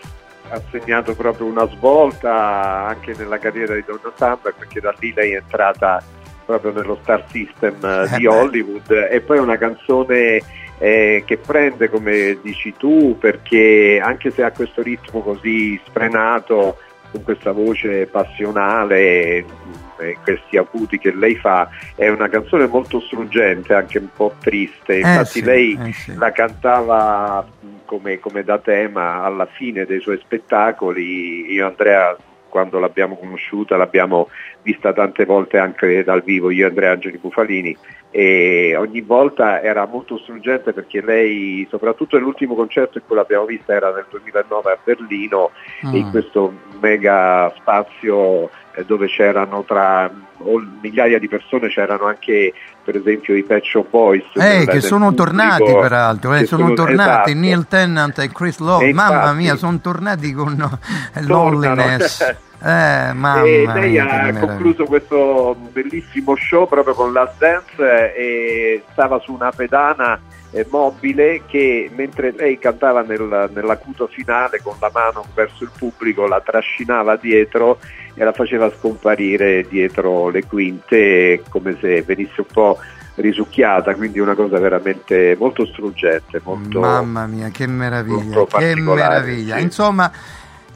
ha 0.50 0.62
segnato 0.70 1.14
proprio 1.16 1.46
una 1.46 1.66
svolta 1.70 2.86
anche 2.86 3.12
nella 3.18 3.38
carriera 3.38 3.74
di 3.74 3.82
Donna 3.84 4.12
Summer 4.16 4.54
perché 4.56 4.78
da 4.80 4.94
lì 5.00 5.12
lei 5.12 5.32
è 5.32 5.36
entrata 5.38 6.00
proprio 6.46 6.70
nello 6.72 6.98
star 7.02 7.24
system 7.30 7.74
eh, 7.82 8.02
Eh 8.12 8.16
di 8.18 8.22
beh. 8.26 8.28
Hollywood 8.28 9.08
e 9.10 9.20
poi 9.22 9.38
è 9.38 9.40
una 9.40 9.56
canzone 9.56 10.40
eh, 10.78 11.22
che 11.26 11.38
prende 11.38 11.88
come 11.88 12.38
dici 12.42 12.74
tu 12.76 13.16
perché 13.18 14.00
anche 14.02 14.30
se 14.30 14.42
ha 14.42 14.50
questo 14.50 14.82
ritmo 14.82 15.20
così 15.20 15.80
sfrenato 15.84 16.78
con 17.10 17.22
questa 17.22 17.52
voce 17.52 18.06
passionale 18.06 19.44
e 19.98 20.18
questi 20.22 20.56
acuti 20.56 20.98
che 20.98 21.14
lei 21.14 21.36
fa 21.36 21.68
è 21.94 22.08
una 22.08 22.28
canzone 22.28 22.66
molto 22.66 23.00
struggente 23.00 23.74
anche 23.74 23.98
un 23.98 24.08
po' 24.14 24.34
triste 24.40 24.94
Eh 24.94 24.98
infatti 24.98 25.38
sì, 25.38 25.42
lei 25.44 25.78
eh 25.80 25.92
sì. 25.92 26.14
la 26.16 26.32
cantava 26.32 27.42
mh, 27.60 27.66
come, 27.84 28.18
come 28.18 28.42
da 28.42 28.58
tema 28.58 29.22
alla 29.22 29.46
fine 29.46 29.86
dei 29.86 30.00
suoi 30.00 30.18
spettacoli. 30.18 31.52
Io 31.52 31.66
Andrea, 31.66 32.16
quando 32.48 32.78
l'abbiamo 32.78 33.16
conosciuta, 33.16 33.76
l'abbiamo 33.76 34.28
vista 34.62 34.92
tante 34.92 35.24
volte 35.24 35.58
anche 35.58 36.02
dal 36.02 36.22
vivo, 36.22 36.50
io 36.50 36.66
e 36.66 36.68
Andrea 36.68 36.92
Angeli 36.92 37.18
Bufalini, 37.18 37.76
e 38.16 38.76
ogni 38.76 39.00
volta 39.00 39.60
era 39.60 39.86
molto 39.86 40.18
struggente 40.18 40.72
perché 40.72 41.02
lei, 41.02 41.66
soprattutto 41.68 42.16
nell'ultimo 42.16 42.54
concerto 42.54 42.98
in 42.98 43.04
cui 43.08 43.16
l'abbiamo 43.16 43.44
vista, 43.44 43.72
era 43.72 43.92
nel 43.92 44.06
2009 44.08 44.70
a 44.70 44.78
Berlino, 44.84 45.50
Mm. 45.84 45.94
in 45.96 46.10
questo 46.10 46.52
mega 46.80 47.52
spazio 47.56 48.48
eh, 48.76 48.84
dove 48.84 49.08
c'erano 49.08 49.64
tra 49.64 50.08
migliaia 50.80 51.18
di 51.18 51.26
persone, 51.28 51.68
c'erano 51.68 52.04
anche 52.06 52.52
per 52.84 52.94
esempio 52.96 53.34
i 53.34 53.42
Pet 53.42 53.64
Shop 53.64 53.88
Boys. 53.90 54.24
Eh, 54.34 54.64
che 54.66 54.80
sono 54.80 55.06
pubblico, 55.08 55.24
tornati 55.24 55.72
peraltro, 55.72 56.34
eh, 56.34 56.38
che 56.40 56.46
sono, 56.46 56.72
tornati 56.74 57.30
esatto. 57.30 57.32
Neil 57.40 57.66
Tennant 57.66 58.18
e 58.20 58.30
Chris 58.30 58.58
Love, 58.58 58.86
E 58.88 58.92
mamma 58.92 59.14
infatti- 59.14 59.36
mia, 59.38 59.56
sono 59.56 59.80
tornati 59.80 60.32
con 60.32 60.52
eh, 60.52 61.24
Tornano. 61.26 61.64
loneliness. 61.64 62.36
Eh, 62.64 63.10
e 63.44 63.66
lei 63.74 63.98
ha 63.98 64.32
concluso 64.38 64.84
questo 64.84 65.54
bellissimo 65.70 66.34
show 66.34 66.66
proprio 66.66 66.94
con 66.94 67.12
Last 67.12 67.34
Dance 67.36 68.14
eh, 68.14 68.22
e 68.22 68.82
stava 68.92 69.18
su 69.18 69.34
una 69.34 69.50
pedana 69.50 70.18
eh, 70.50 70.66
mobile 70.70 71.42
che 71.46 71.90
mentre 71.94 72.32
lei 72.34 72.58
cantava 72.58 73.02
nel- 73.02 73.50
nell'acuto 73.52 74.06
finale 74.06 74.62
con 74.62 74.76
la 74.80 74.90
mano 74.94 75.26
verso 75.34 75.64
il 75.64 75.70
pubblico 75.76 76.26
la 76.26 76.40
trascinava 76.40 77.16
dietro 77.16 77.80
e 78.14 78.24
la 78.24 78.32
faceva 78.32 78.72
scomparire 78.78 79.66
dietro 79.68 80.30
le 80.30 80.46
quinte 80.46 81.42
come 81.50 81.76
se 81.80 82.00
venisse 82.02 82.40
un 82.40 82.46
po' 82.50 82.78
risucchiata, 83.16 83.94
quindi 83.94 84.18
una 84.18 84.34
cosa 84.34 84.58
veramente 84.58 85.36
molto 85.38 85.66
struggente, 85.66 86.40
molto 86.42 86.80
Mamma 86.80 87.26
mia, 87.26 87.48
che 87.50 87.66
meraviglia, 87.66 88.44
che 88.46 88.74
meraviglia. 88.74 89.56
sì. 89.56 89.62
Insomma, 89.62 90.10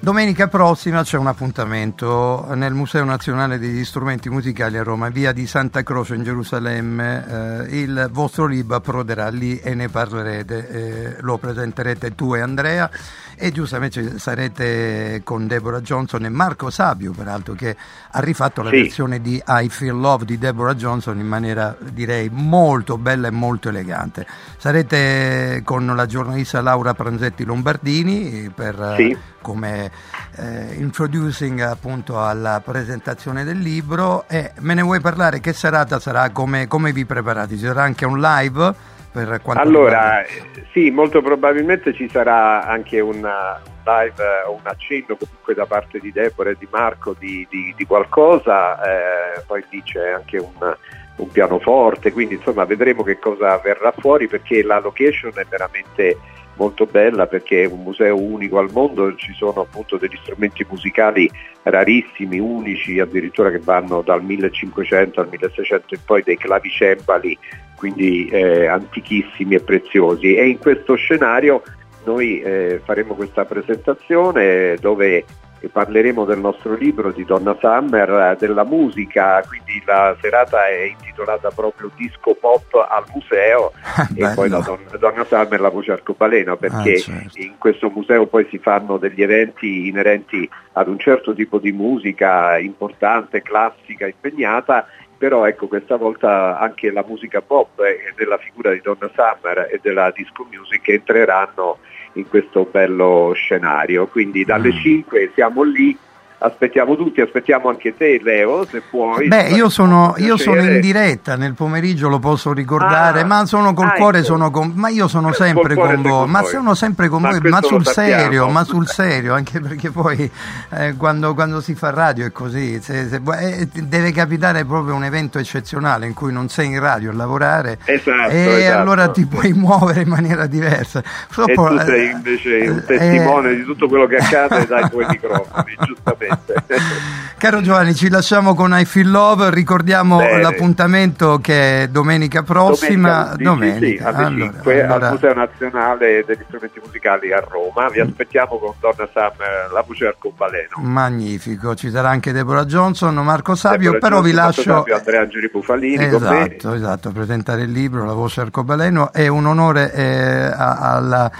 domenica 0.00 0.48
prossima 0.48 1.02
c'è 1.02 1.18
un 1.18 1.26
appuntamento 1.26 2.46
nel 2.54 2.72
Museo 2.72 3.04
Nazionale 3.04 3.58
degli 3.58 3.84
Strumenti 3.84 4.28
Musicali 4.28 4.78
a 4.78 4.82
Roma, 4.82 5.08
via 5.08 5.32
di 5.32 5.46
Santa 5.46 5.82
Croce 5.82 6.14
in 6.14 6.22
Gerusalemme. 6.22 7.66
Eh, 7.68 7.80
il 7.80 8.08
vostro 8.12 8.46
libro 8.46 8.76
approderà 8.76 9.28
lì 9.28 9.58
e 9.58 9.74
ne 9.74 9.88
parlerete, 9.88 10.68
eh, 10.68 11.16
lo 11.20 11.38
presenterete 11.38 12.14
tu 12.14 12.34
e 12.34 12.40
Andrea 12.40 12.90
e 13.38 13.52
giustamente 13.52 14.18
sarete 14.18 15.20
con 15.24 15.46
Deborah 15.46 15.80
Johnson 15.80 16.24
e 16.24 16.28
Marco 16.28 16.70
Sabio, 16.70 17.12
peraltro, 17.12 17.54
che 17.54 17.76
ha 18.10 18.20
rifatto 18.20 18.62
la 18.62 18.70
Sì. 18.70 18.82
versione 18.82 19.20
di 19.20 19.40
I 19.46 19.68
Feel 19.68 19.96
Love 19.98 20.24
di 20.24 20.38
Deborah 20.38 20.74
Johnson 20.74 21.18
in 21.18 21.26
maniera 21.26 21.76
direi 21.92 22.28
molto 22.32 22.98
bella 22.98 23.28
e 23.28 23.30
molto 23.30 23.68
elegante. 23.68 24.26
Sarete 24.58 25.62
con 25.64 25.86
la 25.86 26.06
giornalista 26.06 26.60
Laura 26.60 26.94
Pranzetti 26.94 27.44
Lombardini 27.44 28.50
per, 28.54 28.94
Sì. 28.96 29.16
come 29.40 29.90
eh, 30.36 30.74
introducing 30.76 31.60
appunto 31.60 32.22
alla 32.22 32.60
presentazione 32.64 33.44
del 33.44 33.58
libro 33.58 34.24
e 34.28 34.52
me 34.60 34.74
ne 34.74 34.82
vuoi 34.82 35.00
parlare? 35.00 35.40
Che 35.40 35.52
serata 35.52 35.98
sarà? 35.98 36.30
Come, 36.30 36.66
come 36.66 36.92
vi 36.92 37.04
preparate? 37.06 37.56
Ci 37.56 37.64
sarà 37.64 37.82
anche 37.82 38.04
un 38.04 38.20
live? 38.20 38.96
Per 39.10 39.40
quanto 39.42 39.62
Allora, 39.62 40.22
riguarda- 40.22 40.68
sì, 40.72 40.90
molto 40.90 41.22
probabilmente 41.22 41.92
ci 41.94 42.08
sarà 42.08 42.64
anche 42.66 43.00
un 43.00 43.16
live 43.16 44.22
eh, 44.22 44.46
o 44.46 44.52
un 44.52 44.60
accenno 44.64 45.16
comunque 45.16 45.54
da 45.54 45.64
parte 45.66 45.98
di 45.98 46.12
Deborah 46.12 46.50
e 46.50 46.56
di 46.58 46.68
Marco 46.70 47.14
di, 47.18 47.46
di- 47.50 47.72
di 47.76 47.86
qualcosa, 47.86 48.80
eh, 48.82 49.42
poi 49.46 49.64
lì 49.70 49.82
c'è 49.82 50.10
anche 50.10 50.36
un, 50.38 50.76
un 51.16 51.30
pianoforte, 51.30 52.12
quindi 52.12 52.34
insomma 52.34 52.64
vedremo 52.64 53.02
che 53.02 53.18
cosa 53.18 53.56
verrà 53.58 53.92
fuori 53.96 54.28
perché 54.28 54.62
la 54.62 54.78
location 54.78 55.32
è 55.34 55.44
veramente 55.48 56.18
molto 56.58 56.84
bella 56.84 57.26
perché 57.26 57.62
è 57.62 57.66
un 57.66 57.82
museo 57.82 58.20
unico 58.20 58.58
al 58.58 58.70
mondo, 58.70 59.14
ci 59.14 59.32
sono 59.32 59.62
appunto 59.62 59.96
degli 59.96 60.18
strumenti 60.22 60.66
musicali 60.68 61.30
rarissimi, 61.62 62.38
unici, 62.38 63.00
addirittura 63.00 63.50
che 63.50 63.60
vanno 63.60 64.02
dal 64.02 64.22
1500 64.22 65.20
al 65.20 65.28
1600 65.28 65.94
e 65.94 65.98
poi 66.04 66.22
dei 66.22 66.36
clavicembali 66.36 67.38
quindi 67.76 68.26
eh, 68.26 68.66
antichissimi 68.66 69.54
e 69.54 69.60
preziosi. 69.60 70.34
E 70.34 70.48
in 70.48 70.58
questo 70.58 70.96
scenario 70.96 71.62
noi 72.04 72.40
eh, 72.40 72.80
faremo 72.84 73.14
questa 73.14 73.44
presentazione 73.44 74.76
dove 74.80 75.24
parleremo 75.66 76.24
del 76.24 76.38
nostro 76.38 76.74
libro 76.74 77.10
di 77.10 77.24
Donna 77.24 77.56
Summer, 77.60 78.08
eh, 78.08 78.36
della 78.38 78.64
musica, 78.64 79.42
quindi 79.46 79.82
la 79.84 80.16
serata 80.20 80.66
è 80.68 80.82
intitolata 80.82 81.50
proprio 81.50 81.90
Disco 81.96 82.34
Pop 82.34 82.72
al 82.88 83.04
museo 83.12 83.72
e 84.14 84.20
Bello. 84.20 84.34
poi 84.34 84.48
la 84.48 84.60
Donna, 84.60 84.96
Donna 84.98 85.24
Summer 85.24 85.60
la 85.60 85.68
voce 85.70 85.92
arcobaleno 85.92 86.56
perché 86.56 86.92
Ah, 86.92 86.96
certo. 86.98 87.40
in 87.40 87.58
questo 87.58 87.90
museo 87.90 88.26
poi 88.26 88.46
si 88.50 88.58
fanno 88.58 88.98
degli 88.98 89.22
eventi 89.22 89.88
inerenti 89.88 90.48
ad 90.74 90.86
un 90.88 90.98
certo 90.98 91.34
tipo 91.34 91.58
di 91.58 91.72
musica 91.72 92.56
importante, 92.58 93.42
classica, 93.42 94.06
impegnata 94.06 94.86
però 95.18 95.46
ecco 95.46 95.66
questa 95.66 95.96
volta 95.96 96.60
anche 96.60 96.92
la 96.92 97.04
musica 97.04 97.40
pop 97.40 97.80
e 97.80 98.12
della 98.14 98.38
figura 98.38 98.70
di 98.70 98.80
Donna 98.80 99.10
Summer 99.12 99.68
e 99.68 99.80
della 99.82 100.12
disco 100.14 100.46
music 100.48 100.88
entreranno 100.90 101.78
in 102.14 102.28
questo 102.28 102.66
bello 102.70 103.32
scenario. 103.34 104.06
Quindi 104.06 104.44
dalle 104.44 104.72
Mm. 104.72 104.78
5 104.78 105.30
siamo 105.34 105.62
lì, 105.62 105.96
aspettiamo 106.38 106.96
tutti, 106.96 107.20
aspettiamo 107.20 107.68
anche 107.68 107.96
te 107.96 108.20
Leo 108.22 108.64
se 108.66 108.82
puoi. 108.88 109.28
Beh, 109.28 109.48
io 109.48 109.68
sono, 109.68 110.14
io 110.18 110.36
sono 110.36 110.60
in 110.60 110.80
diretta 110.80 111.36
nel 111.36 111.54
pomeriggio, 111.54 112.08
lo 112.08 112.18
posso 112.18 112.52
ricordare, 112.52 113.20
Ah, 113.22 113.24
ma 113.26 113.44
sono 113.46 113.74
col 113.74 113.86
ah, 113.88 113.92
cuore, 113.92 114.18
ecco. 114.18 114.26
sono 114.26 114.50
con, 114.50 114.72
ma 114.74 114.88
io 114.88 115.08
sono 115.08 115.32
sempre 115.32 115.74
con 115.74 116.00
voi, 116.00 116.10
con 116.12 116.30
ma 116.30 116.42
sono 116.44 116.74
sempre 116.74 117.08
con 117.08 117.22
Ma 117.22 117.30
voi, 117.30 117.50
ma 117.50 117.60
sul 117.62 117.86
serio, 117.86 118.48
ma 118.48 118.64
sul 118.64 118.86
serio, 118.86 119.34
anche 119.34 119.60
perché 119.60 119.90
poi 119.90 120.30
eh, 120.70 120.94
quando, 120.96 121.34
quando 121.34 121.60
si 121.60 121.74
fa 121.74 121.90
radio 121.90 122.24
è 122.26 122.32
così, 122.32 122.80
se- 122.80 123.08
se- 123.08 123.20
eh, 123.40 123.68
deve 123.82 124.12
capitare 124.12 124.64
proprio 124.64 124.94
un 124.94 125.04
evento 125.04 125.38
eccezionale 125.38 126.06
in 126.06 126.14
cui 126.14 126.32
non 126.32 126.48
sei 126.48 126.66
in 126.66 126.78
radio 126.80 127.10
a 127.10 127.14
lavorare 127.14 127.78
Esatto, 127.84 128.30
e 128.30 128.62
esatto. 128.62 128.78
allora 128.78 129.08
ti 129.10 129.26
puoi 129.26 129.52
muovere 129.54 130.02
in 130.02 130.08
maniera 130.08 130.46
diversa. 130.46 131.00
E 131.00 131.02
Purtroppo, 131.34 131.68
tu 131.70 131.78
sei 131.84 132.06
eh, 132.08 132.10
invece 132.10 132.56
un 132.68 132.76
eh, 132.78 132.84
testimone 132.84 133.54
di 133.56 133.64
tutto 133.64 133.88
quello 133.88 134.06
che 134.06 134.16
accade 134.16 134.66
dai 134.68 134.88
tuoi 134.88 135.06
microfoni, 135.08 135.76
giustamente. 135.84 136.27
Caro 137.38 137.60
Giovanni, 137.60 137.94
ci 137.94 138.08
lasciamo 138.08 138.54
con 138.54 138.76
I 138.76 138.84
Feel 138.84 139.10
Love, 139.10 139.50
ricordiamo 139.50 140.16
Bene. 140.16 140.42
l'appuntamento 140.42 141.38
che 141.38 141.82
è 141.82 141.88
domenica 141.88 142.42
prossima. 142.42 143.34
Domenica, 143.36 144.06
5, 144.06 144.06
allora, 144.06 144.26
alle 144.26 144.50
5 144.52 144.82
allora- 144.82 145.06
al 145.06 145.12
Museo 145.12 145.34
Nazionale 145.34 146.24
degli 146.26 146.42
Strumenti 146.46 146.80
Musicali 146.84 147.32
a 147.32 147.40
Roma. 147.40 147.88
Vi 147.90 148.00
aspettiamo 148.00 148.58
con 148.58 148.74
Donna 148.80 149.08
Summer, 149.12 149.70
la 149.72 149.84
voce 149.86 150.06
arcobaleno. 150.06 150.70
Magnifico, 150.78 151.74
ci 151.76 151.90
sarà 151.90 152.08
anche 152.08 152.32
Deborah 152.32 152.64
Johnson, 152.64 153.14
Marco 153.14 153.54
Sabio, 153.54 153.92
Deborah 153.92 153.98
però 153.98 154.20
vi 154.20 154.32
Johnson, 154.32 154.44
Marco 154.44 154.56
lascio... 154.60 154.78
Sabio, 154.78 154.96
Andrea 154.96 155.20
Angeli 155.20 155.48
Bufalini. 155.48 156.04
Esatto, 156.04 156.72
esatto, 156.74 157.10
presentare 157.12 157.62
il 157.62 157.70
libro 157.70 158.04
La 158.04 158.14
voce 158.14 158.40
arcobaleno 158.40 159.12
è 159.12 159.28
un 159.28 159.46
onore 159.46 159.92
eh, 159.92 160.50
alla 160.54 161.08
la 161.08 161.30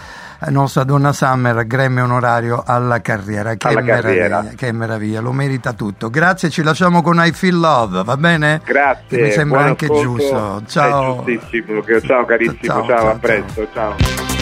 nostra 0.51 0.85
donna 0.85 1.12
Summer, 1.12 1.66
Grammy 1.66 2.01
onorario 2.01 2.62
alla 2.64 3.01
carriera. 3.01 3.55
Che, 3.55 3.68
Alla 3.68 3.83
carriera. 3.83 4.37
meraviglia, 4.37 4.55
che 4.57 4.72
meraviglia, 4.72 5.20
lo 5.20 5.33
merita 5.33 5.72
tutto. 5.72 6.11
Grazie, 6.11 6.48
ci 6.51 6.62
lasciamo 6.62 7.03
con 7.03 7.20
I 7.22 7.33
Feel 7.33 7.59
Love, 7.59 8.05
va 8.05 8.16
bene? 8.16 8.61
Grazie. 8.64 9.18
Che 9.18 9.22
mi 9.22 9.31
sembra 9.31 9.61
anche 9.61 9.87
giusto. 9.87 10.62
Ciao. 10.66 11.24
Ciao 12.07 12.24
carissimo, 12.24 12.59
ciao, 12.62 12.87
ciao, 12.87 13.11
a 13.11 13.14
presto, 13.16 13.68
ciao. 13.72 14.38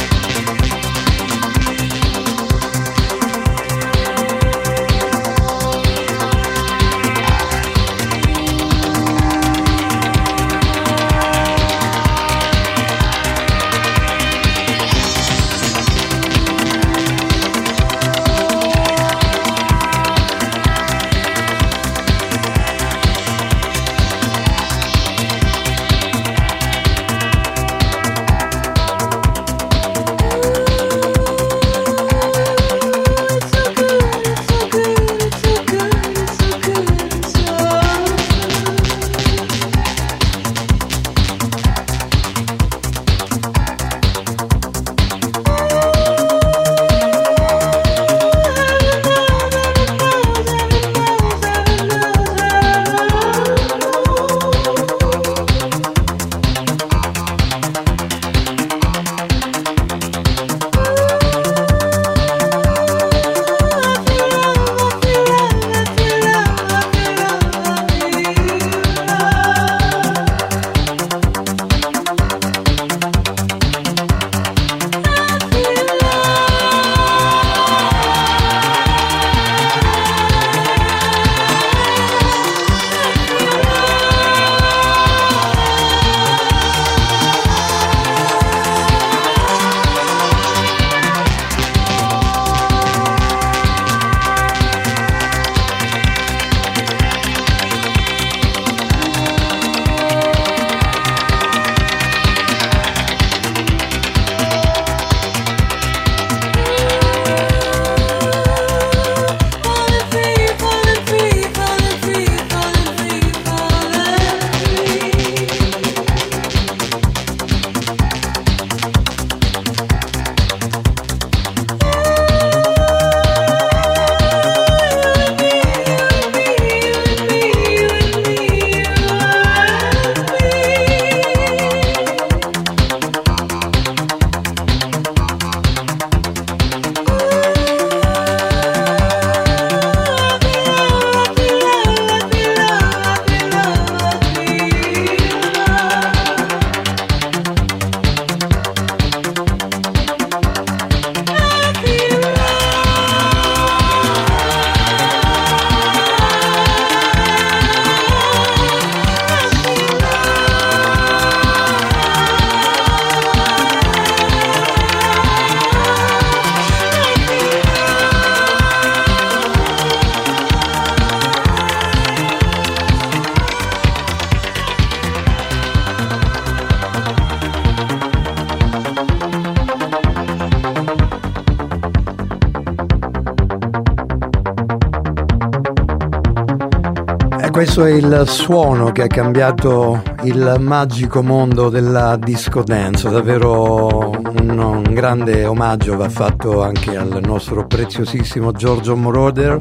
Questo 187.77 187.85
è 187.85 187.99
il 187.99 188.27
suono 188.27 188.91
che 188.91 189.03
ha 189.03 189.07
cambiato 189.07 190.03
il 190.23 190.57
magico 190.61 191.23
mondo 191.23 191.69
della 191.69 192.17
disco 192.17 192.63
dance, 192.63 193.11
davvero 193.11 194.13
un, 194.41 194.59
un 194.59 194.83
grande 194.95 195.45
omaggio 195.45 195.95
va 195.95 196.09
fatto 196.09 196.63
anche 196.63 196.97
al 196.97 197.21
nostro 197.23 197.67
preziosissimo 197.67 198.53
Giorgio 198.53 198.97
Moroder 198.97 199.59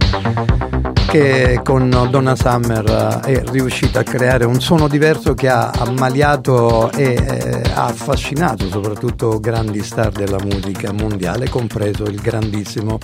che 1.08 1.60
con 1.62 2.08
Donna 2.10 2.38
Summer 2.38 3.20
è 3.26 3.44
riuscito 3.48 4.00
a 4.00 4.04
creare 4.04 4.46
un 4.46 4.62
suono 4.62 4.88
diverso 4.88 5.34
che 5.34 5.50
ha 5.50 5.72
ammaliato 5.72 6.92
e 6.92 7.16
eh, 7.16 7.62
ha 7.74 7.86
affascinato 7.86 8.70
soprattutto 8.70 9.40
grandi 9.42 9.84
star 9.84 10.12
della 10.12 10.40
musica 10.42 10.94
mondiale, 10.94 11.50
compreso 11.50 12.04
il 12.04 12.22
grandissimo 12.22 12.98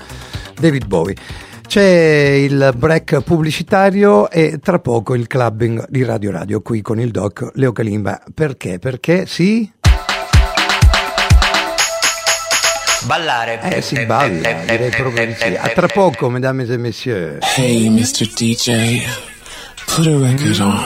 David 0.57 0.85
Bowie. 0.85 1.15
C'è 1.71 2.35
il 2.37 2.73
break 2.75 3.21
pubblicitario 3.21 4.29
e 4.29 4.59
tra 4.61 4.79
poco 4.79 5.15
il 5.15 5.25
clubbing 5.25 5.85
di 5.87 6.03
Radio 6.03 6.29
Radio 6.29 6.59
qui 6.59 6.81
con 6.81 6.99
il 6.99 7.11
doc 7.11 7.51
Leo 7.53 7.71
Calimba. 7.71 8.21
Perché? 8.35 8.77
Perché 8.77 9.25
sì? 9.25 9.71
Ballare. 13.05 13.61
Eh 13.61 13.81
si 13.81 14.05
balla, 14.05 14.51
direi 14.65 14.89
proprio 14.89 15.25
di 15.27 15.33
sì. 15.33 15.55
A 15.57 15.69
tra 15.69 15.87
poco, 15.87 16.29
mesdames 16.29 16.67
et 16.71 16.77
messieurs. 16.77 17.37
Hey, 17.55 17.87
Mr. 17.87 18.27
DJ, 18.27 19.05
put 19.95 20.07
a 20.07 20.17
record 20.17 20.59
on. 20.59 20.77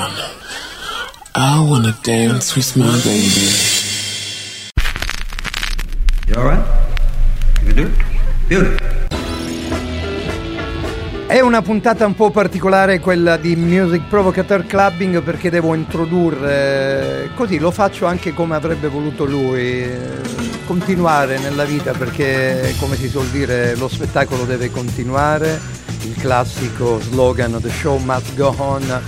I 1.33 1.57
wanna 1.67 1.97
dance 2.03 2.55
with 2.55 2.75
my 2.75 2.95
baby. 3.01 3.49
You 6.27 6.35
alright? 6.35 6.63
You 7.63 7.73
do 7.73 7.81
it? 7.87 7.91
Beautiful. 8.47 8.94
È 11.35 11.41
una 11.41 11.61
puntata 11.61 12.05
un 12.05 12.15
po' 12.15 12.31
particolare 12.31 13.01
quella 13.01 13.35
di 13.35 13.57
Music 13.57 14.03
Provocateur 14.07 14.65
Clubbing 14.65 15.21
perché 15.21 15.49
devo 15.49 15.73
introdurre, 15.73 17.29
così 17.35 17.59
lo 17.59 17.71
faccio 17.71 18.05
anche 18.05 18.33
come 18.33 18.55
avrebbe 18.55 18.87
voluto 18.87 19.25
lui, 19.25 19.85
continuare 20.65 21.37
nella 21.39 21.65
vita 21.65 21.91
perché 21.91 22.73
come 22.79 22.95
si 22.95 23.09
suol 23.09 23.27
dire 23.27 23.75
lo 23.75 23.89
spettacolo 23.89 24.45
deve 24.45 24.71
continuare, 24.71 25.59
il 26.03 26.15
classico 26.15 27.01
slogan 27.01 27.59
The 27.59 27.69
show 27.69 27.97
must 27.97 28.33
go 28.35 28.55
on 28.57 29.01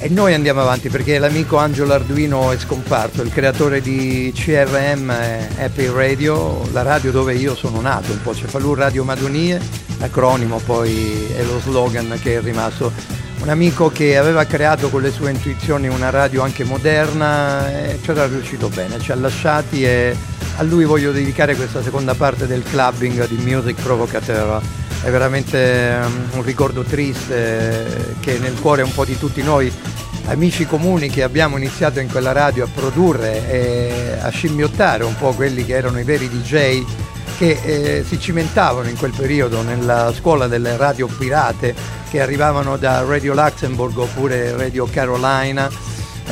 e 0.00 0.08
noi 0.08 0.32
andiamo 0.32 0.60
avanti 0.60 0.88
perché 0.88 1.18
l'amico 1.18 1.56
Angelo 1.56 1.92
Arduino 1.92 2.52
è 2.52 2.58
scomparso, 2.58 3.22
il 3.22 3.32
creatore 3.32 3.80
di 3.80 4.32
CRM 4.34 5.10
Happy 5.58 5.90
Radio, 5.90 6.62
la 6.70 6.82
radio 6.82 7.10
dove 7.10 7.34
io 7.34 7.56
sono 7.56 7.80
nato, 7.80 8.12
un 8.12 8.22
po' 8.22 8.32
Cefalù 8.32 8.74
Radio 8.74 9.02
Madonie, 9.02 9.60
l'acronimo 9.98 10.60
poi 10.64 11.26
è 11.36 11.42
lo 11.42 11.58
slogan 11.58 12.16
che 12.22 12.36
è 12.36 12.40
rimasto. 12.40 12.92
Un 13.40 13.48
amico 13.48 13.90
che 13.90 14.16
aveva 14.16 14.44
creato 14.44 14.88
con 14.88 15.02
le 15.02 15.10
sue 15.10 15.30
intuizioni 15.30 15.88
una 15.88 16.10
radio 16.10 16.42
anche 16.42 16.64
moderna 16.64 17.68
e 17.70 17.98
ci 18.02 18.10
era 18.10 18.26
riuscito 18.26 18.68
bene, 18.68 19.00
ci 19.00 19.10
ha 19.10 19.16
lasciati 19.16 19.84
e 19.84 20.16
a 20.56 20.62
lui 20.62 20.84
voglio 20.84 21.12
dedicare 21.12 21.56
questa 21.56 21.82
seconda 21.82 22.14
parte 22.14 22.46
del 22.46 22.62
clubbing 22.62 23.26
di 23.26 23.36
Music 23.36 23.80
Provocateur. 23.82 24.60
È 25.02 25.10
veramente 25.10 25.98
um, 26.02 26.28
un 26.32 26.42
ricordo 26.42 26.82
triste 26.82 28.16
che 28.20 28.38
nel 28.38 28.58
cuore 28.60 28.82
un 28.82 28.92
po' 28.92 29.04
di 29.04 29.16
tutti 29.16 29.42
noi 29.42 29.72
amici 30.26 30.66
comuni 30.66 31.08
che 31.08 31.22
abbiamo 31.22 31.56
iniziato 31.56 32.00
in 32.00 32.08
quella 32.10 32.32
radio 32.32 32.64
a 32.64 32.68
produrre 32.72 33.48
e 33.48 34.18
a 34.20 34.28
scimmiottare 34.28 35.04
un 35.04 35.16
po' 35.16 35.32
quelli 35.32 35.64
che 35.64 35.74
erano 35.74 35.98
i 35.98 36.04
veri 36.04 36.28
DJ 36.28 36.84
che 37.38 37.60
eh, 37.62 38.04
si 38.04 38.18
cimentavano 38.18 38.88
in 38.88 38.96
quel 38.96 39.12
periodo 39.16 39.62
nella 39.62 40.12
scuola 40.12 40.48
delle 40.48 40.76
radio 40.76 41.06
pirate 41.06 41.72
che 42.10 42.20
arrivavano 42.20 42.76
da 42.76 43.04
Radio 43.04 43.32
Luxembourg 43.32 43.96
oppure 43.96 44.56
Radio 44.56 44.86
Carolina. 44.86 45.70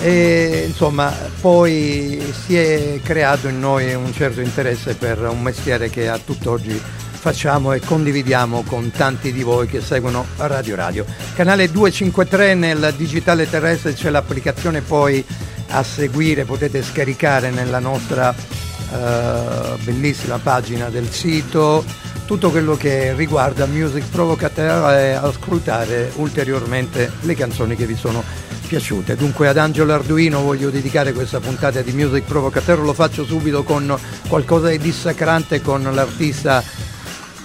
E 0.01 0.65
insomma 0.67 1.11
poi 1.41 2.21
si 2.45 2.57
è 2.57 3.01
creato 3.03 3.49
in 3.49 3.61
noi 3.61 3.95
un 3.95 4.13
certo 4.13 4.41
interesse 4.41 4.95
per 4.95 5.21
un 5.21 5.41
mestiere 5.41 5.89
che 5.89 6.09
a 6.09 6.19
tutt'oggi 6.19 6.83
facciamo 7.17 7.73
e 7.73 7.81
condividiamo 7.81 8.63
con 8.63 8.91
tanti 8.91 9.33
di 9.33 9.43
voi 9.43 9.67
che 9.67 9.81
seguono 9.81 10.27
Radio 10.37 10.77
Radio. 10.77 11.05
Canale 11.35 11.71
253 11.71 12.55
nel 12.55 12.95
digitale 12.97 13.49
terrestre 13.49 13.95
c'è 13.95 14.11
l'applicazione 14.11 14.83
poi 14.83 15.25
a 15.69 15.83
seguire, 15.83 16.45
potete 16.45 16.83
scaricare 16.83 17.51
nella 17.51 17.81
nostra 17.81 18.33
uh, 18.33 19.77
bellissima 19.83 20.39
pagina 20.39 20.89
del 20.89 21.11
sito 21.11 21.85
tutto 22.27 22.51
quello 22.51 22.77
che 22.77 23.15
riguarda 23.15 23.67
Music 23.67 24.05
Provocateur 24.11 24.91
e 24.99 25.13
ascoltare 25.13 26.11
ulteriormente 26.17 27.13
le 27.21 27.35
canzoni 27.35 27.77
che 27.77 27.87
vi 27.87 27.95
sono 27.95 28.23
piaciute. 28.67 29.15
Dunque 29.15 29.47
ad 29.47 29.57
Angelo 29.57 29.95
Arduino 29.95 30.43
voglio 30.43 30.71
dedicare 30.71 31.13
questa 31.13 31.39
puntata 31.39 31.81
di 31.83 31.93
Music 31.93 32.25
Provocateur, 32.25 32.81
lo 32.81 32.93
faccio 32.93 33.25
subito 33.25 33.63
con 33.63 33.97
qualcosa 34.29 34.69
di 34.69 34.79
dissacrante 34.79 35.63
con 35.63 35.83
l'artista 35.95 36.63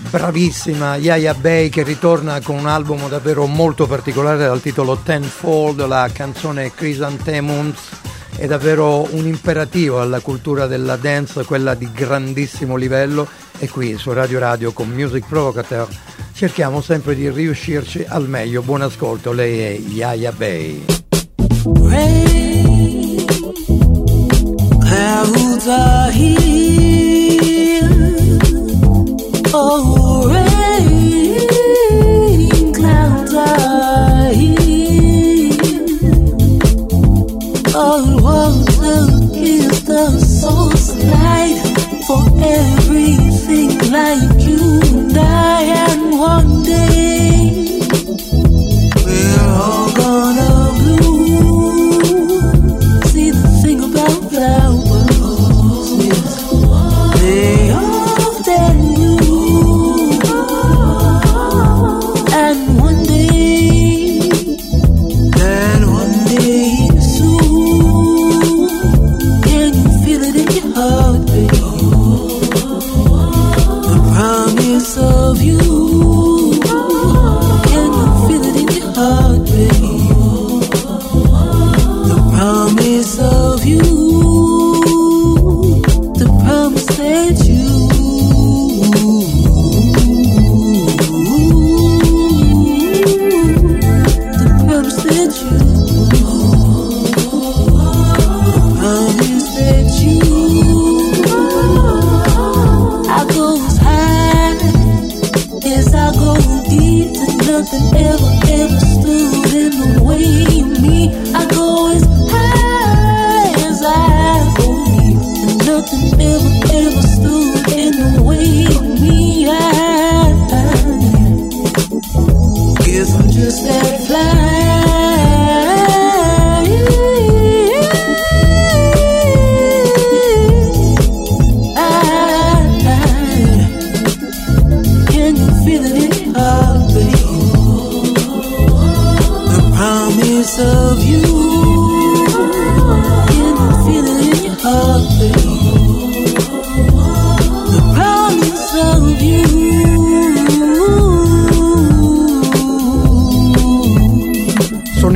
bravissima 0.09 0.95
Yaya 0.97 1.33
Bay 1.33 1.69
che 1.69 1.83
ritorna 1.83 2.41
con 2.41 2.57
un 2.57 2.67
album 2.67 3.07
davvero 3.07 3.45
molto 3.45 3.87
particolare 3.87 4.45
dal 4.45 4.61
titolo 4.61 4.97
Tenfold, 4.97 5.85
la 5.85 6.09
canzone 6.11 6.73
Chrysanthemums 6.73 7.79
è 8.35 8.47
davvero 8.47 9.07
un 9.13 9.27
imperativo 9.27 10.01
alla 10.01 10.19
cultura 10.19 10.65
della 10.65 10.95
dance, 10.95 11.43
quella 11.45 11.75
di 11.75 11.89
grandissimo 11.91 12.75
livello 12.75 13.27
e 13.59 13.69
qui 13.69 13.97
su 13.97 14.11
Radio 14.13 14.39
Radio 14.39 14.71
con 14.71 14.89
Music 14.89 15.25
Provocateur 15.27 15.87
cerchiamo 16.33 16.81
sempre 16.81 17.13
di 17.13 17.29
riuscirci 17.29 18.03
al 18.07 18.27
meglio. 18.27 18.63
Buon 18.63 18.81
ascolto, 18.81 19.31
lei 19.31 19.59
è 19.59 19.79
Yaya 19.79 20.31
Bay. 20.31 20.83
Rain, 21.83 23.25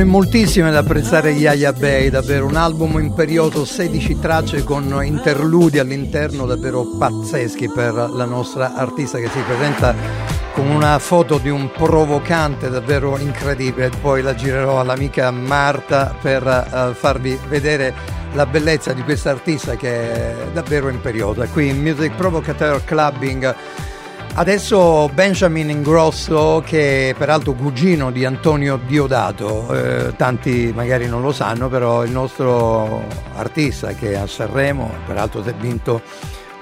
in 0.06 0.12
moltissime 0.12 0.68
ad 0.68 0.76
apprezzare 0.76 1.32
Yaya 1.32 1.72
Bay, 1.72 2.10
davvero 2.10 2.46
un 2.46 2.54
album 2.54 3.00
imperioso, 3.00 3.64
16 3.64 4.20
tracce 4.20 4.62
con 4.62 5.00
interludi 5.04 5.80
all'interno 5.80 6.46
davvero 6.46 6.84
pazzeschi 6.96 7.68
per 7.68 7.92
la 7.92 8.24
nostra 8.24 8.74
artista 8.74 9.18
che 9.18 9.28
si 9.28 9.40
presenta 9.40 9.96
con 10.52 10.68
una 10.68 10.96
foto 11.00 11.38
di 11.38 11.48
un 11.48 11.72
provocante 11.72 12.70
davvero 12.70 13.18
incredibile. 13.18 13.90
Poi 14.00 14.22
la 14.22 14.36
girerò 14.36 14.78
all'amica 14.78 15.32
Marta 15.32 16.14
per 16.22 16.46
eh, 16.46 16.94
farvi 16.94 17.36
vedere 17.48 17.92
la 18.34 18.46
bellezza 18.46 18.92
di 18.92 19.02
questa 19.02 19.30
artista 19.30 19.74
che 19.74 20.12
è 20.12 20.34
davvero 20.52 20.88
imperiosa. 20.88 21.48
Qui 21.48 21.68
in 21.68 21.82
Music 21.82 22.14
Provocateur 22.14 22.84
Clubbing 22.84 23.54
Adesso 24.38 25.08
Benjamin 25.14 25.70
Ingrosso, 25.70 26.62
che 26.62 27.08
è 27.08 27.14
peraltro 27.14 27.54
cugino 27.54 28.10
di 28.10 28.26
Antonio 28.26 28.78
Diodato, 28.86 29.72
eh, 29.74 30.14
tanti 30.14 30.72
magari 30.74 31.08
non 31.08 31.22
lo 31.22 31.32
sanno, 31.32 31.70
però 31.70 32.04
il 32.04 32.10
nostro 32.10 33.02
artista 33.34 33.94
che 33.94 34.14
a 34.14 34.26
Sanremo, 34.26 34.90
peraltro 35.06 35.42
si 35.42 35.48
è 35.48 35.54
vinto 35.54 36.02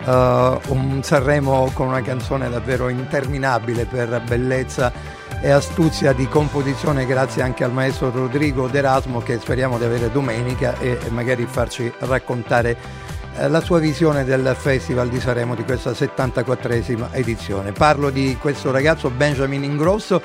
eh, 0.04 0.58
un 0.68 1.00
Sanremo 1.02 1.68
con 1.74 1.88
una 1.88 2.00
canzone 2.00 2.48
davvero 2.48 2.88
interminabile 2.88 3.87
per 3.87 4.22
bellezza 4.24 4.92
e 5.40 5.50
astuzia 5.50 6.12
di 6.12 6.28
composizione, 6.28 7.06
grazie 7.06 7.42
anche 7.42 7.64
al 7.64 7.72
maestro 7.72 8.12
Rodrigo 8.12 8.68
D'Erasmo 8.68 9.18
che 9.18 9.40
speriamo 9.40 9.78
di 9.78 9.84
avere 9.84 10.12
domenica 10.12 10.78
e 10.78 10.96
magari 11.10 11.44
farci 11.44 11.92
raccontare 11.98 13.04
la 13.49 13.61
sua 13.61 13.79
visione 13.79 14.25
del 14.25 14.55
Festival 14.59 15.09
di 15.09 15.20
Sanremo 15.20 15.55
di 15.55 15.64
questa 15.64 15.90
74esima 15.90 17.09
edizione. 17.12 17.73
Parlo 17.73 18.11
di 18.11 18.37
questo 18.40 18.70
ragazzo 18.70 19.11
Benjamin 19.11 19.64
Ingrosso, 19.64 20.23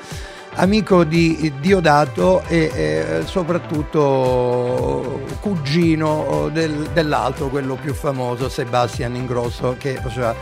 amico 0.54 1.04
di 1.04 1.52
Diodato 1.60 2.42
e 2.46 2.70
eh, 2.74 3.22
soprattutto 3.24 5.22
cugino 5.40 6.48
del- 6.52 6.88
dell'altro, 6.92 7.48
quello 7.48 7.74
più 7.76 7.94
famoso, 7.94 8.48
Sebastian 8.48 9.14
Ingrosso, 9.16 9.76
che 9.78 9.94
faceva 10.02 10.34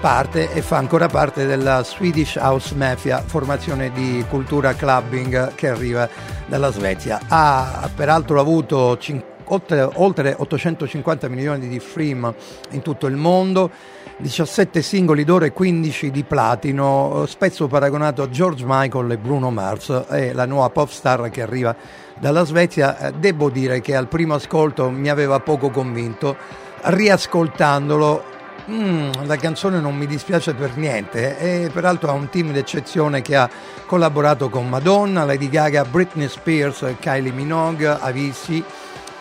parte 0.00 0.52
e 0.52 0.60
fa 0.62 0.76
ancora 0.76 1.08
parte 1.08 1.46
della 1.46 1.82
Swedish 1.82 2.36
House 2.36 2.74
Mafia, 2.74 3.22
formazione 3.24 3.90
di 3.92 4.24
cultura 4.28 4.74
clubbing 4.74 5.54
che 5.54 5.68
arriva 5.68 6.08
dalla 6.46 6.70
Svezia. 6.70 7.20
Ha 7.28 7.88
peraltro 7.94 8.38
avuto 8.40 8.96
cin- 8.98 9.22
oltre, 9.46 9.88
oltre 9.94 10.34
850 10.36 11.28
milioni 11.28 11.68
di 11.68 11.80
stream 11.80 12.32
in 12.70 12.82
tutto 12.82 13.06
il 13.06 13.16
mondo, 13.16 13.70
17 14.18 14.80
singoli 14.80 15.24
d'oro 15.24 15.44
e 15.44 15.52
15 15.52 16.10
di 16.10 16.24
platino, 16.24 17.24
eh, 17.24 17.26
spesso 17.26 17.66
paragonato 17.66 18.22
a 18.22 18.30
George 18.30 18.64
Michael 18.66 19.10
e 19.12 19.18
Bruno 19.18 19.50
Mars, 19.50 19.90
è 20.08 20.32
la 20.32 20.46
nuova 20.46 20.70
pop 20.70 20.88
star 20.88 21.28
che 21.30 21.42
arriva 21.42 21.74
dalla 22.18 22.44
Svezia. 22.44 22.98
Eh, 22.98 23.12
Devo 23.12 23.50
dire 23.50 23.80
che 23.80 23.94
al 23.94 24.08
primo 24.08 24.34
ascolto 24.34 24.90
mi 24.90 25.10
aveva 25.10 25.40
poco 25.40 25.70
convinto, 25.70 26.36
riascoltandolo 26.82 28.34
Mm, 28.68 29.12
la 29.26 29.36
canzone 29.36 29.78
non 29.78 29.94
mi 29.94 30.06
dispiace 30.06 30.52
per 30.52 30.76
niente 30.76 31.38
e 31.38 31.70
peraltro 31.72 32.10
ha 32.10 32.14
un 32.14 32.28
team 32.28 32.50
d'eccezione 32.50 33.22
che 33.22 33.36
ha 33.36 33.48
collaborato 33.86 34.48
con 34.48 34.68
Madonna, 34.68 35.24
Lady 35.24 35.48
Gaga, 35.48 35.84
Britney 35.84 36.26
Spears, 36.26 36.84
Kylie 36.98 37.30
Minogue, 37.30 37.86
Avicii, 37.86 38.64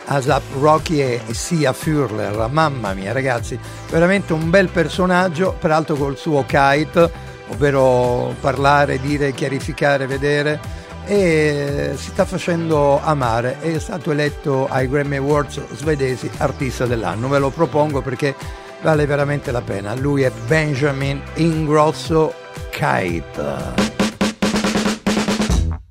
Asap 0.05 0.43
Rocky 0.59 1.01
e 1.01 1.21
Sia 1.31 1.73
Furler. 1.73 2.47
Mamma 2.49 2.93
mia 2.93 3.11
ragazzi, 3.11 3.59
veramente 3.89 4.33
un 4.33 4.49
bel 4.49 4.69
personaggio, 4.69 5.55
peraltro 5.59 5.95
col 5.95 6.17
suo 6.17 6.45
kite, 6.45 7.11
ovvero 7.49 8.33
parlare, 8.39 8.99
dire, 8.99 9.33
chiarificare, 9.33 10.07
vedere 10.07 10.83
e 11.07 11.93
si 11.95 12.09
sta 12.09 12.25
facendo 12.25 12.99
amare 12.99 13.59
è 13.61 13.77
stato 13.77 14.09
eletto 14.09 14.67
ai 14.67 14.89
Grammy 14.89 15.17
Awards 15.17 15.61
svedesi 15.75 16.27
artista 16.37 16.87
dell'anno 16.87 17.27
ve 17.27 17.37
lo 17.37 17.51
propongo 17.51 18.01
perché 18.01 18.33
vale 18.81 19.05
veramente 19.05 19.51
la 19.51 19.61
pena 19.61 19.93
lui 19.93 20.23
è 20.23 20.31
Benjamin 20.47 21.21
Ingrosso 21.35 22.33
Kite 22.71 23.93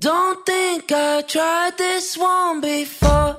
Don't 0.05 0.45
think 0.45 0.91
I 0.91 1.23
tried 1.23 1.77
this 1.77 2.15
one 2.15 2.59
before. 2.59 3.34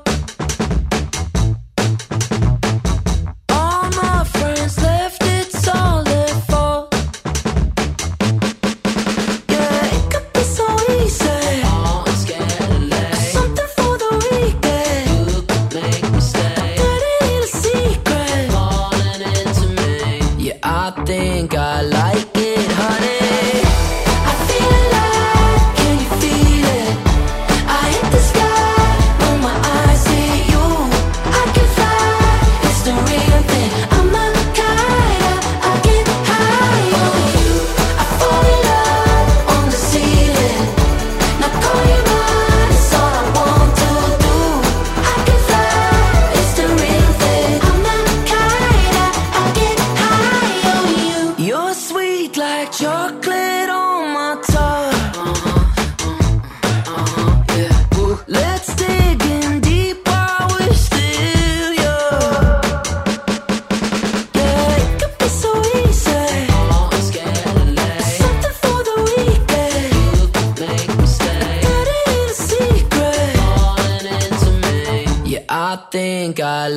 I 76.38 76.75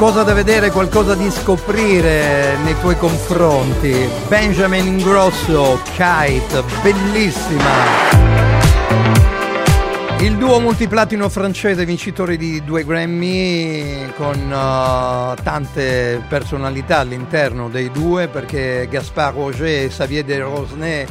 Qualcosa 0.00 0.24
da 0.24 0.32
vedere, 0.32 0.70
qualcosa 0.70 1.14
di 1.14 1.30
scoprire 1.30 2.56
nei 2.64 2.74
tuoi 2.80 2.96
confronti. 2.96 4.08
Benjamin 4.28 4.86
Ingrosso, 4.86 5.78
Kite, 5.94 6.64
bellissima. 6.82 7.70
Il 10.20 10.38
duo 10.38 10.58
multiplatino 10.58 11.28
francese 11.28 11.84
vincitore 11.84 12.38
di 12.38 12.64
due 12.64 12.82
Grammy 12.82 14.10
con 14.16 14.36
uh, 14.36 15.34
tante 15.42 16.24
personalità 16.26 17.00
all'interno 17.00 17.68
dei 17.68 17.90
due 17.90 18.28
perché 18.28 18.88
Gaspard 18.90 19.36
Roger 19.36 19.84
e 19.84 19.88
Xavier 19.88 20.24
de 20.24 20.38
Rosnay 20.38 21.06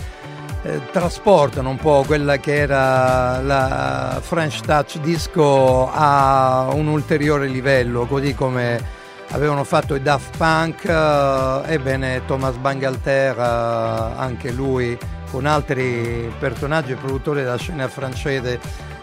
eh, 0.64 0.82
trasportano 0.92 1.70
un 1.70 1.78
po' 1.78 2.04
quella 2.06 2.38
che 2.38 2.56
era 2.58 3.42
la 3.42 4.20
French 4.22 4.62
Touch 4.62 5.00
Disco 5.00 5.90
a 5.92 6.68
un 6.74 6.88
ulteriore 6.88 7.48
livello, 7.48 8.06
così 8.06 8.34
come 8.36 8.98
avevano 9.30 9.64
fatto 9.64 9.96
i 9.96 10.02
Daft 10.02 10.38
Punk, 10.38 10.86
eh, 10.86 11.74
ebbene 11.74 12.26
Thomas 12.26 12.56
Bangalter, 12.56 13.38
eh, 13.38 14.20
anche 14.20 14.52
lui 14.52 14.98
con 15.32 15.46
altri 15.46 16.34
personaggi 16.40 16.92
e 16.92 16.96
produttori 16.96 17.42
della 17.42 17.58
scena 17.58 17.88
francese, 17.88 18.60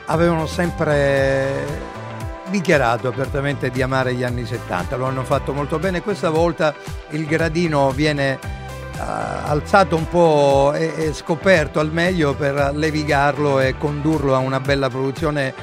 avevano 0.06 0.46
sempre 0.46 1.94
dichiarato 2.48 3.08
apertamente 3.08 3.70
di 3.70 3.82
amare 3.82 4.14
gli 4.14 4.24
anni 4.24 4.44
70, 4.44 4.96
lo 4.96 5.06
hanno 5.06 5.24
fatto 5.24 5.52
molto 5.52 5.78
bene, 5.78 6.02
questa 6.02 6.30
volta 6.30 6.74
il 7.10 7.26
gradino 7.26 7.90
viene 7.90 8.38
alzato 8.98 9.96
un 9.96 10.08
po' 10.08 10.72
e, 10.74 10.92
e 10.96 11.12
scoperto 11.12 11.80
al 11.80 11.92
meglio 11.92 12.34
per 12.34 12.72
levigarlo 12.74 13.60
e 13.60 13.76
condurlo 13.78 14.34
a 14.34 14.38
una 14.38 14.60
bella 14.60 14.88
produzione 14.88 15.54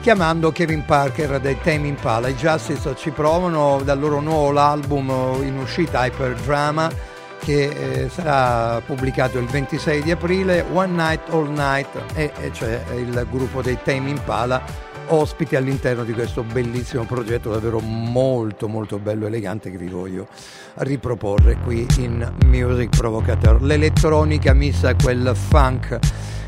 chiamando 0.00 0.50
Kevin 0.50 0.84
Parker 0.84 1.38
dei 1.40 1.58
Tame 1.62 1.86
Impala. 1.86 2.28
I 2.28 2.34
Justice 2.34 2.94
ci 2.96 3.10
provano 3.10 3.80
dal 3.84 3.98
loro 3.98 4.20
nuovo 4.20 4.58
album 4.58 5.08
in 5.42 5.58
uscita 5.58 6.04
Hyper 6.04 6.34
Drama 6.34 6.90
che 7.38 7.64
eh, 7.64 8.08
sarà 8.08 8.80
pubblicato 8.84 9.38
il 9.38 9.46
26 9.46 10.02
di 10.02 10.10
aprile, 10.12 10.64
One 10.72 10.92
Night 10.92 11.28
All 11.30 11.50
Night 11.50 11.88
e, 12.14 12.32
e 12.40 12.50
c'è 12.50 12.82
il 12.94 13.26
gruppo 13.30 13.62
dei 13.62 13.78
Tame 13.82 14.10
Impala 14.10 14.90
ospiti 15.08 15.56
all'interno 15.56 16.04
di 16.04 16.12
questo 16.12 16.42
bellissimo 16.42 17.04
progetto 17.04 17.50
davvero 17.50 17.80
molto 17.80 18.68
molto 18.68 18.98
bello 18.98 19.24
e 19.24 19.28
elegante 19.28 19.70
che 19.70 19.76
vi 19.76 19.88
voglio 19.88 20.26
riproporre 20.74 21.56
qui 21.64 21.86
in 21.98 22.32
Music 22.46 22.96
Provocateur. 22.96 23.62
L'elettronica 23.62 24.52
missa 24.52 24.94
quel 24.94 25.32
funk 25.34 25.98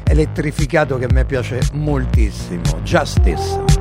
elettrificato 0.05 0.99
che 0.99 1.05
a 1.05 1.13
me 1.13 1.25
piace 1.25 1.61
moltissimo. 1.73 2.81
Justice. 2.83 3.74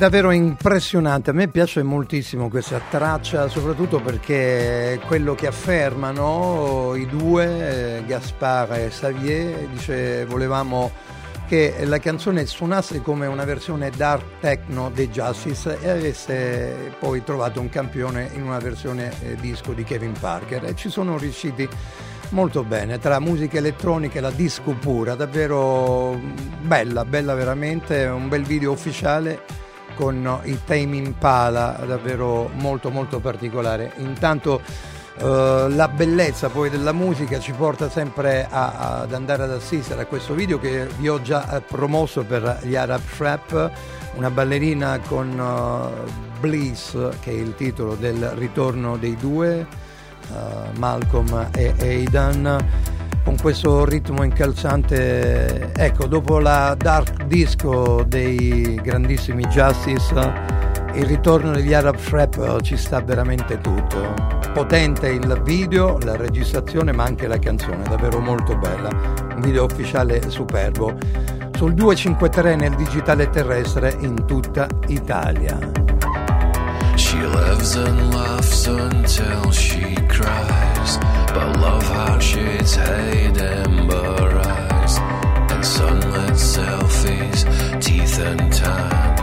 Davvero 0.00 0.30
impressionante, 0.30 1.28
a 1.28 1.34
me 1.34 1.48
piace 1.48 1.82
moltissimo 1.82 2.48
questa 2.48 2.80
traccia, 2.88 3.48
soprattutto 3.48 4.00
perché 4.00 4.98
quello 5.06 5.34
che 5.34 5.46
affermano 5.46 6.94
i 6.94 7.04
due, 7.04 7.98
eh, 7.98 8.04
Gaspar 8.06 8.72
e 8.78 8.88
Xavier, 8.88 9.68
dice 9.68 10.24
volevamo 10.24 10.90
che 11.46 11.84
la 11.84 11.98
canzone 11.98 12.46
suonasse 12.46 13.02
come 13.02 13.26
una 13.26 13.44
versione 13.44 13.90
dark 13.90 14.40
techno 14.40 14.88
dei 14.88 15.10
Justice 15.10 15.78
e 15.82 15.90
avesse 15.90 16.94
poi 16.98 17.22
trovato 17.22 17.60
un 17.60 17.68
campione 17.68 18.30
in 18.32 18.44
una 18.44 18.58
versione 18.58 19.12
eh, 19.20 19.34
disco 19.34 19.74
di 19.74 19.84
Kevin 19.84 20.14
Parker. 20.18 20.64
E 20.64 20.74
ci 20.76 20.88
sono 20.88 21.18
riusciti 21.18 21.68
molto 22.30 22.64
bene 22.64 22.98
tra 22.98 23.20
musica 23.20 23.58
elettronica 23.58 24.16
e 24.16 24.22
la 24.22 24.30
disco 24.30 24.72
pura. 24.72 25.14
Davvero 25.14 26.18
bella 26.62 27.04
bella 27.04 27.34
veramente. 27.34 28.06
Un 28.06 28.30
bel 28.30 28.44
video 28.44 28.72
ufficiale 28.72 29.59
con 30.00 30.40
i 30.44 30.58
Tame 30.64 30.96
Impala 30.96 31.78
davvero 31.86 32.48
molto 32.54 32.88
molto 32.88 33.20
particolare. 33.20 33.92
Intanto 33.98 34.62
eh, 35.18 35.66
la 35.68 35.88
bellezza 35.88 36.48
poi 36.48 36.70
della 36.70 36.92
musica 36.92 37.38
ci 37.38 37.52
porta 37.52 37.90
sempre 37.90 38.46
a- 38.50 39.00
ad 39.00 39.12
andare 39.12 39.42
ad 39.42 39.50
assistere 39.50 40.00
a 40.00 40.06
questo 40.06 40.32
video 40.32 40.58
che 40.58 40.88
vi 40.96 41.10
ho 41.10 41.20
già 41.20 41.56
eh, 41.56 41.60
promosso 41.60 42.24
per 42.24 42.60
gli 42.62 42.76
Arab 42.76 43.02
Trap 43.14 43.70
una 44.14 44.30
ballerina 44.30 44.98
con 45.06 45.38
eh, 45.38 46.10
Bliss 46.40 46.92
che 47.20 47.30
è 47.30 47.34
il 47.34 47.54
titolo 47.54 47.94
del 47.94 48.30
ritorno 48.36 48.96
dei 48.96 49.16
due 49.16 49.88
Uh, 50.30 50.78
Malcolm 50.78 51.48
e 51.56 51.74
Aidan 51.80 52.64
con 53.24 53.36
questo 53.40 53.84
ritmo 53.84 54.22
incalzante 54.22 55.72
ecco 55.72 56.06
dopo 56.06 56.38
la 56.38 56.74
dark 56.76 57.24
disco 57.24 58.04
dei 58.06 58.80
grandissimi 58.82 59.44
Justice 59.44 60.58
il 60.94 61.04
ritorno 61.04 61.52
degli 61.52 61.72
Arab 61.72 61.96
Trap 61.96 62.60
ci 62.62 62.76
sta 62.76 63.00
veramente 63.00 63.58
tutto. 63.58 64.14
Potente 64.52 65.08
il 65.08 65.40
video 65.44 65.98
la 66.02 66.16
registrazione 66.16 66.92
ma 66.92 67.04
anche 67.04 67.28
la 67.28 67.38
canzone 67.38 67.84
davvero 67.84 68.18
molto 68.18 68.56
bella. 68.56 68.88
Un 69.34 69.40
video 69.40 69.64
ufficiale 69.64 70.28
superbo. 70.28 70.96
Sul 71.56 71.74
253 71.74 72.56
nel 72.56 72.74
digitale 72.74 73.30
terrestre 73.30 73.96
in 74.00 74.24
tutta 74.26 74.66
Italia. 74.88 75.58
She 76.96 77.18
lives 77.18 77.76
and 77.76 78.12
laughs 78.12 78.66
until 78.66 79.52
she 79.52 79.94
cries. 80.06 80.59
But 81.34 81.56
love 81.60 81.82
heart 81.84 82.22
shades 82.22 82.74
hide 82.76 83.38
ember 83.38 84.38
eyes. 84.44 84.98
And 85.52 85.64
sunlit 85.64 86.36
selfies, 86.54 87.40
teeth 87.80 88.18
and 88.18 88.52
tan. 88.52 89.18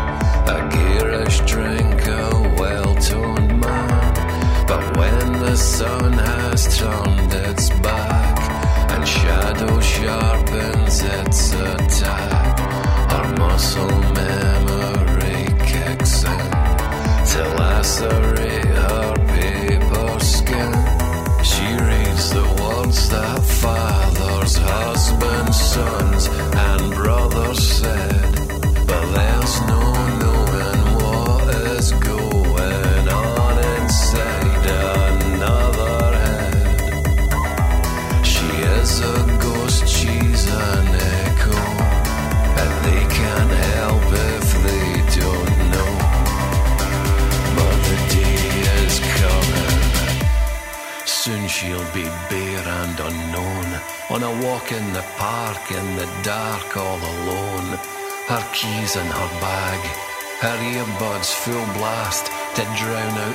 A 0.55 0.69
garish 0.71 1.39
drink, 1.41 2.07
a 2.07 2.55
well 2.59 2.95
toned 2.95 3.59
man. 3.59 4.13
But 4.67 4.97
when 4.97 5.33
the 5.39 5.55
sun 5.55 6.13
has 6.13 6.77
turned 6.77 7.33
its 7.33 7.69
back 7.81 8.37
and 8.91 9.07
shadow 9.07 9.79
sharpens 9.79 11.01
its 11.01 11.53
attack, 11.53 12.59
her 13.11 13.35
muscle 13.37 13.99
memory 14.21 15.45
kicks 15.71 16.23
in 16.23 16.51
to 17.31 17.41
lacerate 17.59 18.66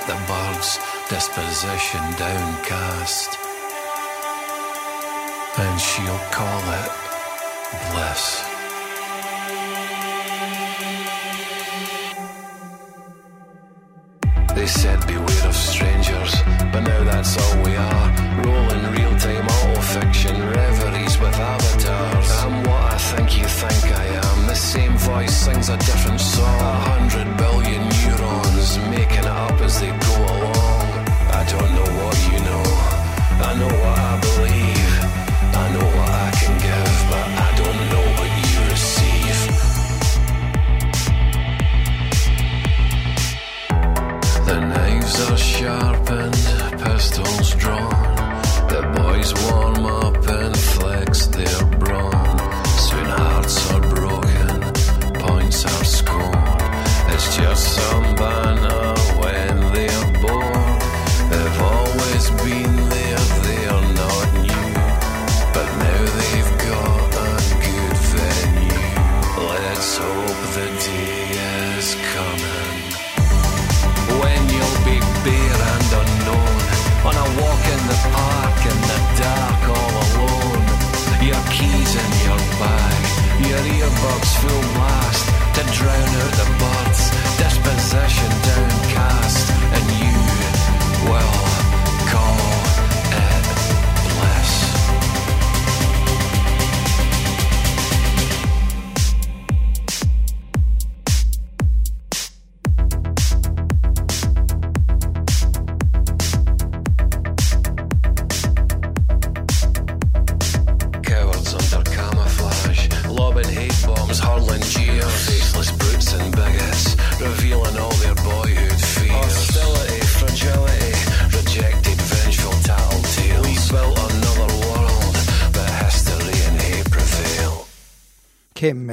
the 0.06 0.18
birds. 0.26 0.78
Disposition 1.08 2.00
downcast. 2.18 3.38
And 5.58 5.80
she'll 5.80 6.24
call 6.30 6.62
it 6.80 6.90
bliss. 7.92 8.44
They 14.54 14.66
said 14.66 15.06
beware 15.06 15.46
of 15.46 15.54
strangers, 15.54 16.34
but 16.72 16.80
now 16.80 17.04
that's 17.04 17.36
all 17.42 17.62
we 17.62 17.74
are. 17.76 18.08
Rolling 18.44 18.84
real 18.94 19.16
time 19.18 19.46
auto 19.46 19.80
fiction 19.80 20.36
reveries 20.50 21.18
with 21.18 21.34
avatars. 21.34 22.30
I'm 22.42 22.62
what 22.64 22.92
I 22.92 22.98
think 22.98 23.38
you 23.38 23.44
think 23.44 23.98
I 23.98 24.04
am. 24.04 24.46
The 24.46 24.54
same 24.54 24.96
voice 24.96 25.34
sings 25.34 25.68
a 25.68 25.76
different 25.78 26.11
boys 49.12 49.34
warm 49.44 49.84
up 49.84 50.26
and 50.28 50.56
flex 50.56 51.26
their. 51.26 51.46
Soon 52.88 53.08
hearts 53.20 53.70
are 53.72 53.80
broken, 53.80 54.60
points 55.20 55.64
are 55.66 55.84
scored. 55.84 56.62
It's 57.12 57.36
just 57.36 57.74
some 57.74 58.11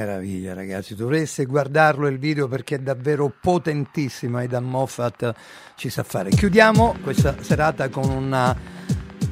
meraviglia 0.00 0.54
ragazzi, 0.54 0.94
dovreste 0.94 1.44
guardarlo 1.44 2.06
il 2.06 2.18
video 2.18 2.48
perché 2.48 2.76
è 2.76 2.78
davvero 2.78 3.30
potentissimo 3.38 4.38
Aidan 4.38 4.64
Moffat 4.64 5.34
ci 5.76 5.90
sa 5.90 6.02
fare. 6.02 6.30
Chiudiamo 6.30 6.96
questa 7.02 7.34
serata 7.40 7.90
con 7.90 8.08
una 8.08 8.56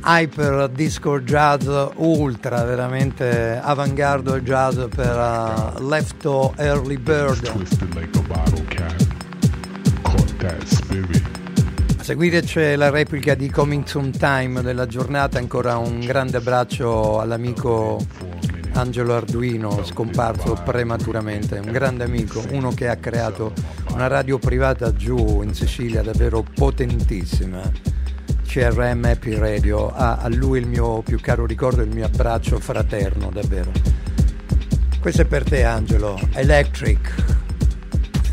hyper 0.04 0.68
disco 0.68 1.20
jazz 1.20 1.66
ultra, 1.96 2.62
veramente 2.64 3.58
avanguardo 3.62 4.38
jazz 4.40 4.76
per 4.94 5.16
uh, 5.16 5.88
Lefto 5.88 6.52
Early 6.56 6.98
Bird. 6.98 7.46
A 11.98 12.02
seguire 12.02 12.42
c'è 12.42 12.76
la 12.76 12.90
replica 12.90 13.34
di 13.34 13.50
Coming 13.50 13.84
Soon 13.86 14.10
Time 14.10 14.60
della 14.60 14.86
giornata, 14.86 15.38
ancora 15.38 15.78
un 15.78 16.00
grande 16.00 16.36
abbraccio 16.36 17.20
all'amico 17.20 18.04
Angelo 18.78 19.16
Arduino, 19.16 19.82
scomparso 19.82 20.52
prematuramente, 20.64 21.58
un 21.58 21.72
grande 21.72 22.04
amico, 22.04 22.44
uno 22.50 22.70
che 22.70 22.86
ha 22.86 22.94
creato 22.94 23.52
una 23.90 24.06
radio 24.06 24.38
privata 24.38 24.92
giù 24.92 25.42
in 25.42 25.52
Sicilia 25.52 26.00
davvero 26.00 26.44
potentissima. 26.54 27.60
CRM 28.46 29.04
Happy 29.04 29.34
Radio, 29.34 29.92
ha 29.92 30.18
a 30.18 30.28
lui 30.28 30.60
il 30.60 30.68
mio 30.68 31.02
più 31.02 31.18
caro 31.20 31.44
ricordo, 31.44 31.82
il 31.82 31.92
mio 31.92 32.04
abbraccio 32.06 32.60
fraterno, 32.60 33.30
davvero. 33.32 33.72
Questo 35.00 35.22
è 35.22 35.24
per 35.24 35.42
te 35.42 35.64
Angelo, 35.64 36.16
Electric. 36.34 37.14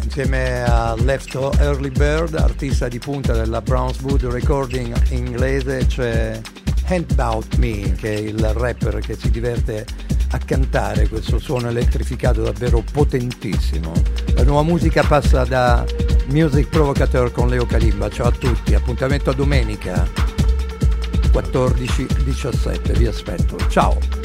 Insieme 0.03 0.61
a 0.63 0.95
Lefto 0.95 1.53
Early 1.53 1.89
Bird, 1.89 2.35
artista 2.35 2.87
di 2.87 2.99
punta 2.99 3.33
della 3.33 3.61
Brownswood 3.61 4.25
Recording 4.25 4.95
inglese, 5.09 5.87
c'è 5.87 6.39
Handout 6.85 7.55
Me, 7.55 7.93
che 7.93 8.13
è 8.13 8.17
il 8.19 8.47
rapper 8.53 8.99
che 8.99 9.15
si 9.15 9.31
diverte 9.31 10.13
a 10.35 10.39
cantare 10.43 11.07
questo 11.07 11.39
suono 11.39 11.69
elettrificato 11.69 12.43
davvero 12.43 12.83
potentissimo. 12.91 13.93
La 14.35 14.43
nuova 14.43 14.63
musica 14.63 15.03
passa 15.03 15.45
da 15.45 15.85
Music 16.27 16.67
Provocateur 16.67 17.31
con 17.31 17.47
Leo 17.47 17.65
Kalimba. 17.65 18.09
Ciao 18.09 18.27
a 18.27 18.31
tutti, 18.31 18.75
appuntamento 18.75 19.29
a 19.29 19.33
domenica 19.33 20.07
14-17, 21.31 22.97
vi 22.97 23.07
aspetto. 23.07 23.57
Ciao! 23.69 24.24